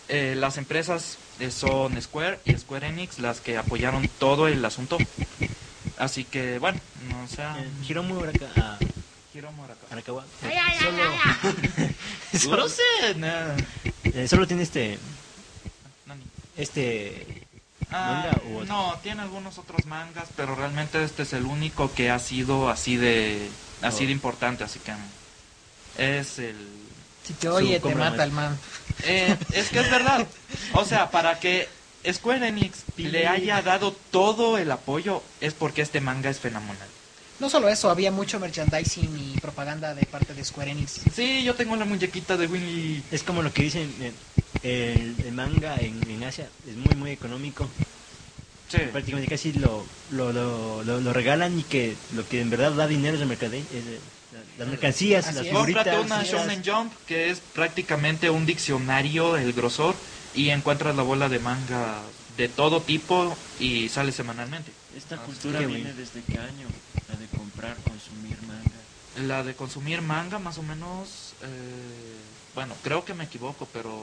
Eh, 0.09 0.35
las 0.37 0.57
empresas 0.57 1.17
eh, 1.39 1.51
son 1.51 2.01
Square 2.01 2.39
y 2.45 2.53
Square 2.57 2.87
Enix 2.87 3.19
las 3.19 3.39
que 3.41 3.57
apoyaron 3.57 4.07
todo 4.19 4.47
el 4.47 4.63
asunto. 4.63 4.97
Así 5.97 6.23
que, 6.25 6.59
bueno, 6.59 6.79
no 7.09 7.27
sea... 7.27 7.57
Hiromu 7.87 8.19
Araka- 8.21 8.51
ah, 8.57 8.77
Hiromu 9.33 9.63
Arakawa. 9.63 9.91
Arakawa. 9.91 10.25
Solo... 12.39 12.57
No 12.57 12.69
sé. 12.69 12.83
Eh, 14.03 14.27
solo 14.27 14.45
tiene 14.47 14.63
este, 14.63 14.97
Nani. 16.05 16.23
este, 16.55 17.46
Ah, 17.91 18.31
no, 18.67 18.95
tiene 19.01 19.21
algunos 19.21 19.57
otros 19.57 19.85
mangas, 19.85 20.27
pero 20.35 20.55
realmente 20.55 21.01
este 21.03 21.23
es 21.23 21.33
el 21.33 21.45
único 21.45 21.93
que 21.93 22.11
ha 22.11 22.19
sido 22.19 22.69
así 22.69 22.97
de 22.97 23.49
así 23.81 24.03
Oh. 24.03 24.07
de 24.07 24.11
importante, 24.11 24.63
así 24.63 24.79
que 24.79 24.93
es 25.97 26.39
el 26.39 26.55
Si 27.23 27.33
te 27.33 27.47
oye, 27.49 27.79
te 27.79 27.95
mata 27.95 28.23
el 28.23 28.31
man. 28.31 28.57
Eh, 29.03 29.37
es 29.53 29.69
que 29.69 29.79
es 29.79 29.89
verdad. 29.91 30.27
O 30.73 30.83
sea, 30.85 31.11
para 31.11 31.39
que 31.39 31.69
Square 32.11 32.47
Enix 32.47 32.83
le 32.97 33.27
haya 33.27 33.61
dado 33.61 33.91
todo 34.11 34.57
el 34.57 34.71
apoyo 34.71 35.23
es 35.41 35.53
porque 35.53 35.81
este 35.81 36.01
manga 36.01 36.29
es 36.29 36.39
fenomenal. 36.39 36.87
No 37.39 37.49
solo 37.49 37.69
eso, 37.69 37.89
había 37.89 38.11
mucho 38.11 38.39
merchandising 38.39 39.33
y 39.35 39.39
propaganda 39.39 39.93
de 39.93 40.05
parte 40.05 40.33
de 40.33 40.43
Square 40.43 40.71
Enix. 40.71 41.01
Sí, 41.15 41.43
yo 41.43 41.53
tengo 41.55 41.75
la 41.75 41.85
muñequita 41.85 42.35
de 42.35 42.47
Winnie. 42.47 43.03
es 43.11 43.21
como 43.23 43.41
lo 43.43 43.53
que 43.53 43.63
dicen, 43.63 43.93
eh, 44.63 44.95
el, 44.97 45.25
el 45.27 45.31
manga 45.33 45.75
en, 45.77 46.01
en 46.09 46.23
Asia 46.23 46.49
es 46.67 46.75
muy, 46.75 46.95
muy 46.95 47.11
económico. 47.11 47.69
Sí. 48.69 48.79
Prácticamente 48.91 49.29
casi 49.29 49.53
lo, 49.53 49.85
lo, 50.11 50.33
lo, 50.33 50.83
lo, 50.83 50.99
lo 50.99 51.13
regalan 51.13 51.57
y 51.59 51.63
que 51.63 51.95
lo 52.15 52.27
que 52.27 52.41
en 52.41 52.49
verdad 52.49 52.71
da 52.73 52.87
dinero 52.87 53.15
es 53.15 53.21
el 53.21 53.27
mercadeo, 53.27 53.61
es 53.61 53.85
eh, 53.85 53.99
la- 54.33 54.65
las 54.65 54.67
mercancías, 54.67 55.27
Así 55.27 55.35
las 55.37 55.47
figuritas. 55.47 55.83
Cómprate 55.87 56.05
una. 56.05 56.23
Shonen 56.23 56.63
Jump 56.65 56.93
que 57.07 57.29
es 57.29 57.39
prácticamente 57.53 58.29
un 58.31 58.45
diccionario, 58.45 59.37
el 59.37 59.53
grosor, 59.53 59.95
y 60.33 60.49
encuentras 60.49 60.95
la 60.95 61.03
bola 61.03 61.29
de 61.29 61.39
manga 61.39 62.01
de 62.35 62.49
todo 62.49 62.81
tipo 62.81 63.37
y 63.59 63.89
sale 63.89 64.11
semanalmente. 64.11 64.71
Esta 64.97 65.15
Ah, 65.15 65.19
cultura 65.25 65.59
viene 65.59 65.93
desde 65.93 66.21
qué 66.23 66.39
año, 66.39 66.67
la 67.07 67.15
de 67.19 67.27
comprar, 67.27 67.75
consumir 67.77 68.37
manga. 68.47 69.27
La 69.27 69.43
de 69.43 69.53
consumir 69.55 70.01
manga 70.01 70.39
más 70.39 70.57
o 70.57 70.63
menos, 70.63 71.33
eh, 71.43 71.47
bueno, 72.55 72.73
creo 72.83 73.05
que 73.05 73.13
me 73.13 73.25
equivoco, 73.25 73.67
pero 73.71 73.93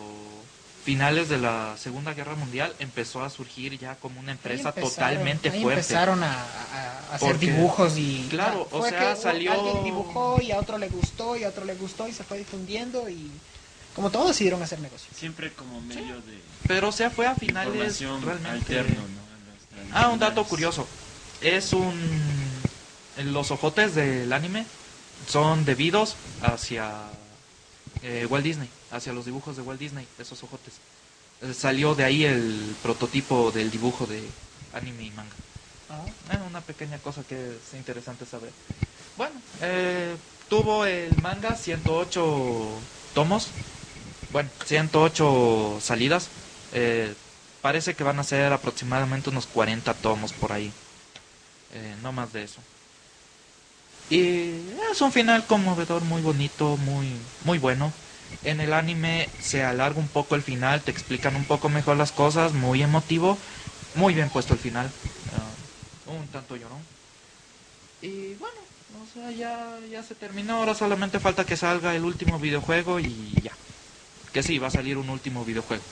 finales 0.84 1.28
de 1.28 1.38
la 1.38 1.76
Segunda 1.78 2.14
Guerra 2.14 2.34
Mundial 2.36 2.74
empezó 2.78 3.22
a 3.24 3.30
surgir 3.30 3.78
ya 3.78 3.96
como 3.96 4.20
una 4.20 4.32
empresa 4.32 4.72
Ahí 4.76 4.82
totalmente 4.82 5.48
ahí 5.50 5.62
fuerte. 5.62 5.80
empezaron 5.80 6.22
a, 6.22 6.32
a- 6.32 7.08
a 7.10 7.14
hacer 7.14 7.30
Porque- 7.32 7.46
dibujos 7.50 7.96
y... 7.96 8.26
claro, 8.30 8.68
o 8.70 8.78
fue 8.80 8.90
sea, 8.90 9.14
que 9.14 9.20
salió- 9.20 9.52
Alguien 9.52 9.82
dibujó 9.84 10.40
y 10.42 10.52
a 10.52 10.58
otro 10.60 10.78
le 10.78 10.88
gustó 10.88 11.36
y 11.36 11.44
a 11.44 11.48
otro 11.48 11.64
le 11.64 11.74
gustó 11.74 12.06
y 12.06 12.12
se 12.12 12.22
fue 12.24 12.38
difundiendo 12.38 13.08
y... 13.08 13.30
Como 13.96 14.10
todos 14.10 14.28
decidieron 14.28 14.60
hacer 14.62 14.80
negocio. 14.80 15.08
Siempre 15.16 15.52
como 15.52 15.80
medio 15.80 16.16
de 16.16 16.40
Pero 16.66 16.88
o 16.88 16.92
sea, 16.92 17.10
fue 17.10 17.26
a 17.28 17.34
finales 17.36 18.00
realmente... 18.00 18.50
alterno, 18.78 19.00
¿no? 19.02 19.23
Ah, 19.92 20.08
un 20.08 20.18
dato 20.18 20.44
curioso. 20.44 20.86
Es 21.40 21.72
un... 21.72 21.94
Los 23.24 23.50
ojotes 23.50 23.94
del 23.94 24.32
anime 24.32 24.66
son 25.28 25.64
debidos 25.64 26.16
hacia 26.42 26.90
eh, 28.02 28.26
Walt 28.28 28.44
Disney, 28.44 28.68
hacia 28.90 29.12
los 29.12 29.24
dibujos 29.24 29.56
de 29.56 29.62
Walt 29.62 29.78
Disney, 29.78 30.06
esos 30.18 30.42
ojotes. 30.42 30.74
Eh, 31.42 31.54
salió 31.54 31.94
de 31.94 32.04
ahí 32.04 32.24
el 32.24 32.74
prototipo 32.82 33.52
del 33.52 33.70
dibujo 33.70 34.06
de 34.06 34.22
anime 34.72 35.04
y 35.04 35.10
manga. 35.10 35.34
Ah, 35.90 36.04
Eh, 36.32 36.38
una 36.48 36.60
pequeña 36.60 36.98
cosa 36.98 37.22
que 37.22 37.34
es 37.34 37.74
interesante 37.74 38.26
saber. 38.26 38.50
Bueno, 39.16 39.34
eh, 39.60 40.16
tuvo 40.48 40.84
el 40.86 41.14
manga 41.22 41.54
108 41.54 42.68
tomos, 43.14 43.48
bueno, 44.32 44.50
108 44.64 45.78
salidas. 45.80 46.28
Eh, 46.72 47.14
parece 47.64 47.94
que 47.94 48.04
van 48.04 48.18
a 48.18 48.24
ser 48.24 48.52
aproximadamente 48.52 49.30
unos 49.30 49.46
40 49.46 49.94
tomos 49.94 50.34
por 50.34 50.52
ahí. 50.52 50.70
Eh, 51.72 51.94
no 52.02 52.12
más 52.12 52.30
de 52.34 52.42
eso. 52.42 52.60
Y 54.10 54.50
es 54.92 55.00
un 55.00 55.10
final 55.10 55.46
conmovedor, 55.46 56.02
muy 56.02 56.20
bonito, 56.20 56.76
muy, 56.76 57.08
muy 57.46 57.56
bueno. 57.56 57.90
En 58.42 58.60
el 58.60 58.74
anime 58.74 59.30
se 59.40 59.64
alarga 59.64 59.98
un 59.98 60.08
poco 60.08 60.34
el 60.34 60.42
final, 60.42 60.82
te 60.82 60.90
explican 60.90 61.36
un 61.36 61.46
poco 61.46 61.70
mejor 61.70 61.96
las 61.96 62.12
cosas, 62.12 62.52
muy 62.52 62.82
emotivo, 62.82 63.38
muy 63.94 64.12
bien 64.12 64.28
puesto 64.28 64.52
el 64.52 64.60
final. 64.60 64.90
Ah, 65.34 66.12
un 66.12 66.28
tanto 66.28 66.56
llorón. 66.56 66.82
Y 68.02 68.34
bueno, 68.34 68.60
o 69.02 69.14
sea, 69.14 69.30
ya, 69.30 69.78
ya 69.90 70.02
se 70.02 70.14
terminó, 70.14 70.56
ahora 70.56 70.74
solamente 70.74 71.18
falta 71.18 71.46
que 71.46 71.56
salga 71.56 71.96
el 71.96 72.04
último 72.04 72.38
videojuego 72.38 73.00
y 73.00 73.32
ya. 73.42 73.52
Que 74.34 74.42
sí, 74.42 74.58
va 74.58 74.66
a 74.66 74.70
salir 74.70 74.98
un 74.98 75.08
último 75.08 75.46
videojuego. 75.46 75.82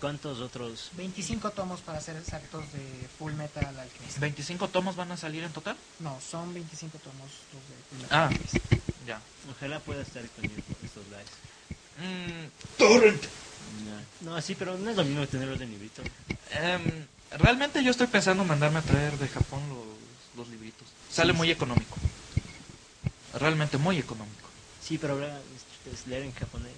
¿Cuántos 0.00 0.38
otros? 0.40 0.90
25 0.92 1.50
tomos 1.50 1.80
para 1.80 2.00
ser 2.00 2.16
exactos 2.16 2.62
de 2.72 3.08
Full 3.18 3.32
Metal 3.32 3.64
Alchemist. 3.78 4.18
¿25 4.18 4.70
tomos 4.70 4.94
van 4.94 5.10
a 5.10 5.16
salir 5.16 5.42
en 5.42 5.52
total? 5.52 5.76
No, 5.98 6.16
son 6.20 6.54
25 6.54 6.98
tomos 6.98 7.30
los 7.52 7.62
de 7.68 7.74
Full 7.90 8.02
Metal 8.02 8.18
Ah, 8.18 8.26
Alchemist. 8.28 8.56
ya. 9.06 9.20
Ojalá 9.50 9.80
pueda 9.80 10.02
estar 10.02 10.22
disponible 10.22 10.62
por 10.62 10.76
estos 10.84 11.04
lives. 11.06 11.32
Mm, 11.98 12.78
torrent. 12.78 13.22
Ya. 13.22 14.30
No, 14.30 14.40
sí, 14.40 14.54
pero 14.54 14.78
no 14.78 14.88
es 14.88 14.96
lo 14.96 15.02
mismo 15.04 15.26
tenerlos 15.26 15.58
de 15.58 15.66
librito. 15.66 16.02
Em, 16.52 17.06
realmente 17.32 17.82
yo 17.82 17.90
estoy 17.90 18.06
pensando 18.06 18.42
en 18.44 18.48
mandarme 18.48 18.78
a 18.78 18.82
traer 18.82 19.18
de 19.18 19.28
Japón 19.28 19.60
los, 19.68 20.36
los 20.36 20.48
libritos. 20.48 20.86
Sale 21.10 21.32
Sí, 21.32 21.36
muy 21.38 21.48
sí. 21.48 21.52
económico. 21.52 21.96
Realmente 23.34 23.78
muy 23.78 23.98
económico. 23.98 24.48
Sí, 24.82 24.96
pero 24.96 25.14
ahora 25.14 25.40
es, 25.86 25.92
es 25.92 26.06
leer 26.06 26.22
en 26.22 26.32
japonés. 26.34 26.72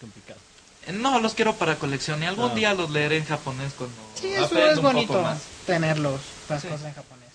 Complicado. 0.00 0.40
Eh, 0.86 0.92
No, 0.92 1.20
los 1.20 1.34
quiero 1.34 1.54
para 1.56 1.76
colección 1.76 2.22
y 2.22 2.26
algún 2.26 2.52
Ah. 2.52 2.54
día 2.54 2.74
los 2.74 2.90
leeré 2.90 3.18
en 3.18 3.24
japonés 3.26 3.72
cuando 3.76 3.96
Sí, 4.14 4.32
eso 4.32 4.44
aprenda 4.46 4.70
es 4.72 4.76
un 4.78 4.82
poco 4.84 4.94
bonito, 4.94 5.22
más. 5.22 5.38
tenerlos, 5.66 6.20
las 6.48 6.62
Sí. 6.62 6.68
cosas 6.68 6.86
en 6.86 6.94
japonés. 6.94 7.28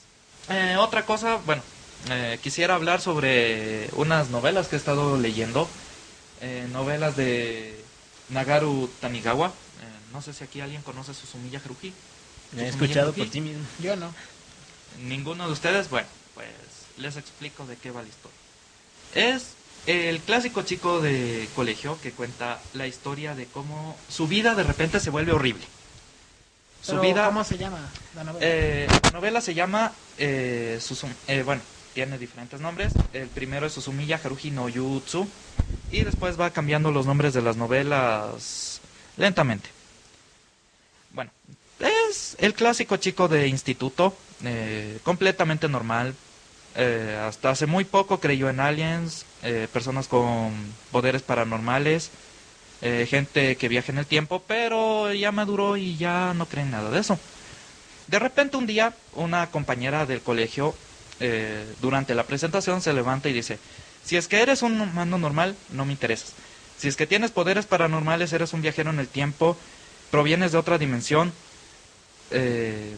Eh, 0.49 0.75
otra 0.77 1.05
cosa, 1.05 1.37
bueno, 1.45 1.61
eh, 2.09 2.39
quisiera 2.41 2.75
hablar 2.75 3.01
sobre 3.01 3.89
unas 3.93 4.29
novelas 4.29 4.67
que 4.67 4.75
he 4.75 4.79
estado 4.79 5.17
leyendo. 5.17 5.67
Eh, 6.41 6.67
novelas 6.71 7.15
de 7.15 7.83
Nagaru 8.29 8.89
Tanigawa. 8.99 9.47
Eh, 9.47 9.51
no 10.13 10.21
sé 10.21 10.33
si 10.33 10.43
aquí 10.43 10.61
alguien 10.61 10.81
conoce 10.81 11.13
Susumiya 11.13 11.61
Haruhi. 11.63 11.93
Me 12.51 12.63
he 12.63 12.67
escuchado 12.69 13.09
Haruhi. 13.09 13.21
por 13.21 13.29
ti 13.31 13.41
mismo. 13.41 13.63
Yo 13.79 13.95
no. 13.95 14.13
Ninguno 15.01 15.47
de 15.47 15.53
ustedes, 15.53 15.89
bueno, 15.89 16.07
pues 16.35 16.47
les 16.97 17.15
explico 17.17 17.65
de 17.65 17.75
qué 17.77 17.91
va 17.91 18.01
la 18.01 18.07
historia. 18.07 18.37
Es 19.13 19.43
el 19.87 20.19
clásico 20.19 20.63
chico 20.63 20.99
de 21.01 21.47
colegio 21.55 21.97
que 22.01 22.11
cuenta 22.11 22.59
la 22.73 22.87
historia 22.87 23.35
de 23.35 23.45
cómo 23.45 23.95
su 24.09 24.27
vida 24.27 24.55
de 24.55 24.63
repente 24.63 24.99
se 24.99 25.09
vuelve 25.09 25.31
horrible. 25.31 25.63
Su 26.81 26.91
Pero, 26.91 27.01
vida, 27.01 27.25
¿Cómo 27.25 27.43
se 27.43 27.57
llama 27.57 27.79
la 28.15 28.23
novela? 28.23 28.45
eh, 28.45 28.87
la 29.03 29.11
novela 29.11 29.41
se 29.41 29.53
llama, 29.53 29.91
eh, 30.17 30.79
Susum- 30.81 31.13
eh, 31.27 31.41
bueno, 31.43 31.61
tiene 31.93 32.17
diferentes 32.17 32.59
nombres. 32.59 32.93
El 33.13 33.27
primero 33.27 33.65
es 33.65 33.73
Susumiya 33.73 34.19
Haruhi 34.23 34.51
no 34.51 34.69
Yutsu 34.69 35.27
y 35.91 36.03
después 36.03 36.39
va 36.39 36.49
cambiando 36.51 36.91
los 36.91 37.05
nombres 37.05 37.33
de 37.33 37.41
las 37.41 37.55
novelas 37.57 38.81
lentamente. 39.17 39.69
Bueno, 41.13 41.31
es 41.79 42.35
el 42.39 42.53
clásico 42.53 42.97
chico 42.97 43.27
de 43.27 43.47
instituto, 43.47 44.15
eh, 44.43 44.99
completamente 45.03 45.67
normal. 45.69 46.13
Eh, 46.77 47.17
hasta 47.21 47.51
hace 47.51 47.67
muy 47.67 47.85
poco 47.85 48.19
creyó 48.19 48.49
en 48.49 48.59
aliens, 48.59 49.25
eh, 49.43 49.67
personas 49.71 50.07
con 50.07 50.51
poderes 50.91 51.21
paranormales, 51.21 52.11
eh, 52.81 53.07
gente 53.09 53.55
que 53.55 53.69
viaja 53.69 53.91
en 53.93 53.97
el 53.97 54.05
tiempo, 54.05 54.43
pero 54.45 55.13
ya 55.13 55.31
maduró 55.31 55.77
y 55.77 55.95
ya 55.95 56.33
no 56.33 56.47
cree 56.47 56.63
en 56.63 56.71
nada 56.71 56.91
de 56.91 56.99
eso. 56.99 57.17
De 58.07 58.19
repente 58.19 58.57
un 58.57 58.67
día, 58.67 58.93
una 59.13 59.49
compañera 59.51 60.05
del 60.05 60.21
colegio, 60.21 60.75
durante 61.81 62.13
la 62.13 62.23
presentación, 62.23 62.81
se 62.81 62.91
levanta 62.91 63.29
y 63.29 63.33
dice, 63.33 63.57
si 64.03 64.17
es 64.17 64.27
que 64.27 64.41
eres 64.41 64.61
un 64.63 64.81
humano 64.81 65.17
normal, 65.17 65.55
no 65.69 65.85
me 65.85 65.93
interesas. 65.93 66.33
Si 66.77 66.89
es 66.89 66.97
que 66.97 67.07
tienes 67.07 67.31
poderes 67.31 67.65
paranormales, 67.65 68.33
eres 68.33 68.51
un 68.51 68.61
viajero 68.61 68.89
en 68.89 68.99
el 68.99 69.07
tiempo, 69.07 69.55
provienes 70.11 70.51
de 70.51 70.57
otra 70.57 70.77
dimensión, 70.77 71.31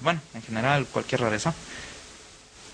bueno, 0.01 0.19
en 0.33 0.41
general, 0.41 0.87
cualquier 0.87 1.21
rareza, 1.21 1.53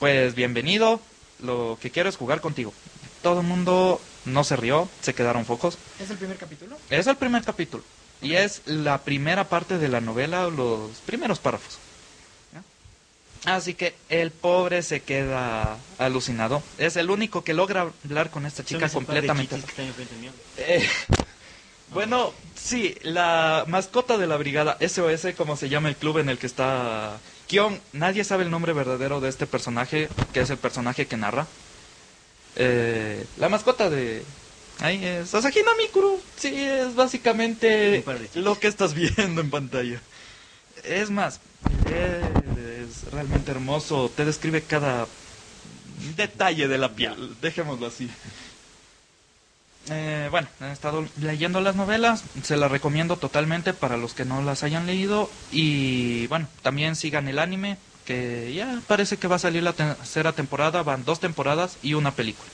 pues 0.04 0.36
bienvenido, 0.36 1.00
lo 1.40 1.78
que 1.82 1.90
quiero 1.90 2.10
es 2.10 2.18
jugar 2.18 2.42
contigo. 2.42 2.74
Todo 3.22 3.40
el 3.40 3.48
mundo 3.48 4.02
no 4.26 4.44
se 4.44 4.58
rió, 4.58 4.90
se 5.02 5.14
quedaron 5.14 5.46
focos. 5.46 5.78
¿Es 5.98 6.10
el 6.10 6.18
primer 6.18 6.36
capítulo? 6.36 6.76
Es 6.90 7.08
el 7.08 7.16
primer 7.16 7.42
capítulo. 7.42 7.86
Y 8.22 8.34
es 8.34 8.64
la 8.66 8.98
primera 8.98 9.48
parte 9.48 9.78
de 9.78 9.88
la 9.88 10.02
novela, 10.02 10.50
los 10.50 10.92
primeros 11.06 11.40
párrafos. 11.40 11.80
Así 13.46 13.76
que 13.76 13.96
el 14.10 14.32
pobre 14.32 14.84
se 14.84 15.04
queda 15.04 15.78
alucinado. 15.98 16.62
Es 16.78 16.98
el 16.98 17.10
único 17.10 17.46
que 17.46 17.54
logra 17.54 17.90
hablar 18.04 18.30
con 18.30 18.46
esta 18.46 18.66
chica 18.66 18.90
completamente. 18.90 19.56
Eh, 20.58 20.86
bueno, 21.94 22.34
sí, 22.56 22.94
la 23.04 23.64
mascota 23.70 24.18
de 24.18 24.28
la 24.28 24.36
brigada 24.36 24.78
SOS, 24.86 25.28
como 25.38 25.56
se 25.56 25.70
llama 25.70 25.88
el 25.88 25.96
club 25.96 26.18
en 26.18 26.28
el 26.28 26.38
que 26.38 26.48
está 26.48 27.22
Kion, 27.48 27.80
nadie 27.92 28.24
sabe 28.24 28.44
el 28.44 28.52
nombre 28.52 28.74
verdadero 28.74 29.22
de 29.22 29.30
este 29.30 29.46
personaje, 29.46 30.10
que 30.34 30.42
es 30.42 30.50
el 30.50 30.58
personaje 30.58 31.06
que 31.08 31.18
narra. 31.18 31.48
Eh, 32.56 33.26
la 33.38 33.50
mascota 33.50 33.90
de... 33.90 34.24
Ahí 34.80 35.04
es 35.06 35.34
Asahina 35.34 35.72
Mikuru. 35.78 36.20
Sí, 36.36 36.54
es 36.56 36.96
básicamente 36.96 38.04
lo 38.36 38.60
que 38.60 38.68
estás 38.68 38.94
viendo 38.94 39.42
en 39.42 39.50
pantalla. 39.50 40.02
Es 40.84 41.10
más, 41.10 41.40
es 41.88 43.12
realmente 43.12 43.52
hermoso. 43.52 44.12
Te 44.16 44.26
describe 44.26 44.64
cada 44.64 45.08
detalle 46.16 46.68
de 46.68 46.78
la 46.78 46.94
piel. 46.94 47.36
Dejémoslo 47.42 47.88
así. 47.88 48.10
Eh, 49.90 50.30
bueno, 50.32 50.48
he 50.62 50.72
estado 50.72 51.06
leyendo 51.20 51.60
las 51.60 51.76
novelas, 51.76 52.24
se 52.44 52.56
las 52.56 52.72
recomiendo 52.72 53.18
totalmente 53.18 53.74
para 53.74 53.98
los 53.98 54.14
que 54.14 54.24
no 54.24 54.42
las 54.42 54.64
hayan 54.64 54.86
leído 54.86 55.30
y 55.52 56.26
bueno, 56.28 56.48
también 56.62 56.96
sigan 56.96 57.28
el 57.28 57.38
anime, 57.38 57.78
que 58.06 58.54
ya 58.56 58.80
parece 58.88 59.18
que 59.18 59.28
va 59.28 59.36
a 59.36 59.40
salir 59.40 59.62
la 59.62 59.74
tercera 59.74 60.32
temporada, 60.32 60.84
van 60.84 61.04
dos 61.04 61.20
temporadas 61.20 61.78
y 61.84 61.96
una 61.96 62.12
película. 62.12 62.50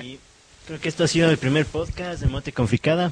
Y 0.00 0.18
creo 0.66 0.80
que 0.80 0.88
esto 0.88 1.02
ha 1.04 1.08
sido 1.08 1.30
el 1.30 1.38
primer 1.38 1.66
podcast 1.66 2.20
de 2.20 2.28
Mote 2.28 2.52
Conflicada. 2.52 3.10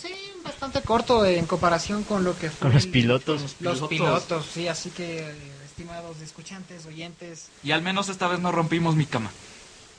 Sí, 0.00 0.12
bastante 0.44 0.82
corto 0.82 1.24
en 1.24 1.46
comparación 1.46 2.02
con 2.02 2.24
lo 2.24 2.36
que 2.36 2.50
fue 2.50 2.58
Con 2.68 2.72
los 2.74 2.84
el- 2.86 2.90
pilotos. 2.90 3.42
Los 3.42 3.52
pilotos. 3.54 3.88
pilotos, 3.88 4.46
sí, 4.52 4.66
así 4.66 4.90
que 4.90 5.32
estimados 5.64 6.20
escuchantes, 6.22 6.86
oyentes, 6.86 7.48
Y 7.62 7.70
al 7.70 7.82
menos 7.82 8.08
esta 8.08 8.26
vez 8.26 8.40
no 8.40 8.50
rompimos 8.50 8.96
mi 8.96 9.06
cama. 9.06 9.30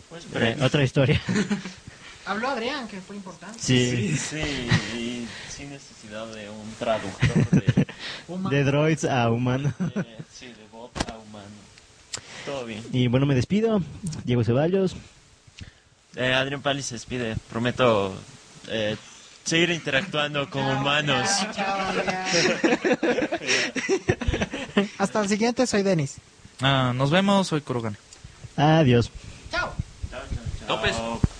Pues, 0.10 0.26
Eh, 0.36 0.58
otra 0.62 0.84
historia. 0.84 1.22
habló 2.26 2.50
Adrián, 2.50 2.88
que 2.88 3.00
fue 3.02 3.15
importante. 3.15 3.60
Sí. 3.60 4.15
Sí, 4.15 4.17
sí, 4.17 4.70
y 4.98 5.28
sin 5.50 5.70
necesidad 5.70 6.28
de 6.28 6.50
un 6.50 6.74
traductor 6.80 7.50
de, 8.50 8.63
droids 8.63 9.06
a 9.06 9.30
humano. 9.32 9.74
eh, 9.96 10.17
sí, 10.34 10.48
de 10.48 10.67
bot 10.72 10.91
a 11.10 11.17
humano. 11.17 11.46
Todo 12.46 12.65
bien. 12.65 12.84
Y 12.93 13.08
bueno, 13.08 13.26
me 13.26 13.36
despido. 13.36 13.82
Diego 14.24 14.43
Ceballos. 14.43 14.96
Eh, 16.15 16.34
Adrián 16.34 16.62
Pali 16.62 16.82
se 16.82 16.96
despide. 16.96 17.36
Prometo 17.50 18.15
eh, 18.70 18.96
seguir 19.43 19.70
interactuando 19.72 20.50
con 20.50 20.63
Chao, 20.63 20.80
humanos. 20.82 21.30
Chao, 21.54 21.80
Adrián. 21.89 22.26
Hasta 24.98 25.22
el 25.22 25.30
siguiente, 25.30 25.67
soy 25.67 25.84
Denis. 25.84 26.15
Ah, 26.62 26.91
nos 26.96 27.12
vemos, 27.12 27.48
soy 27.48 27.62
Kurogane. 27.62 27.98
Adiós. 28.56 29.12
Chao. 29.52 29.74
Então, 30.67 30.75
ah, 30.75 30.82
pensa... 30.82 31.37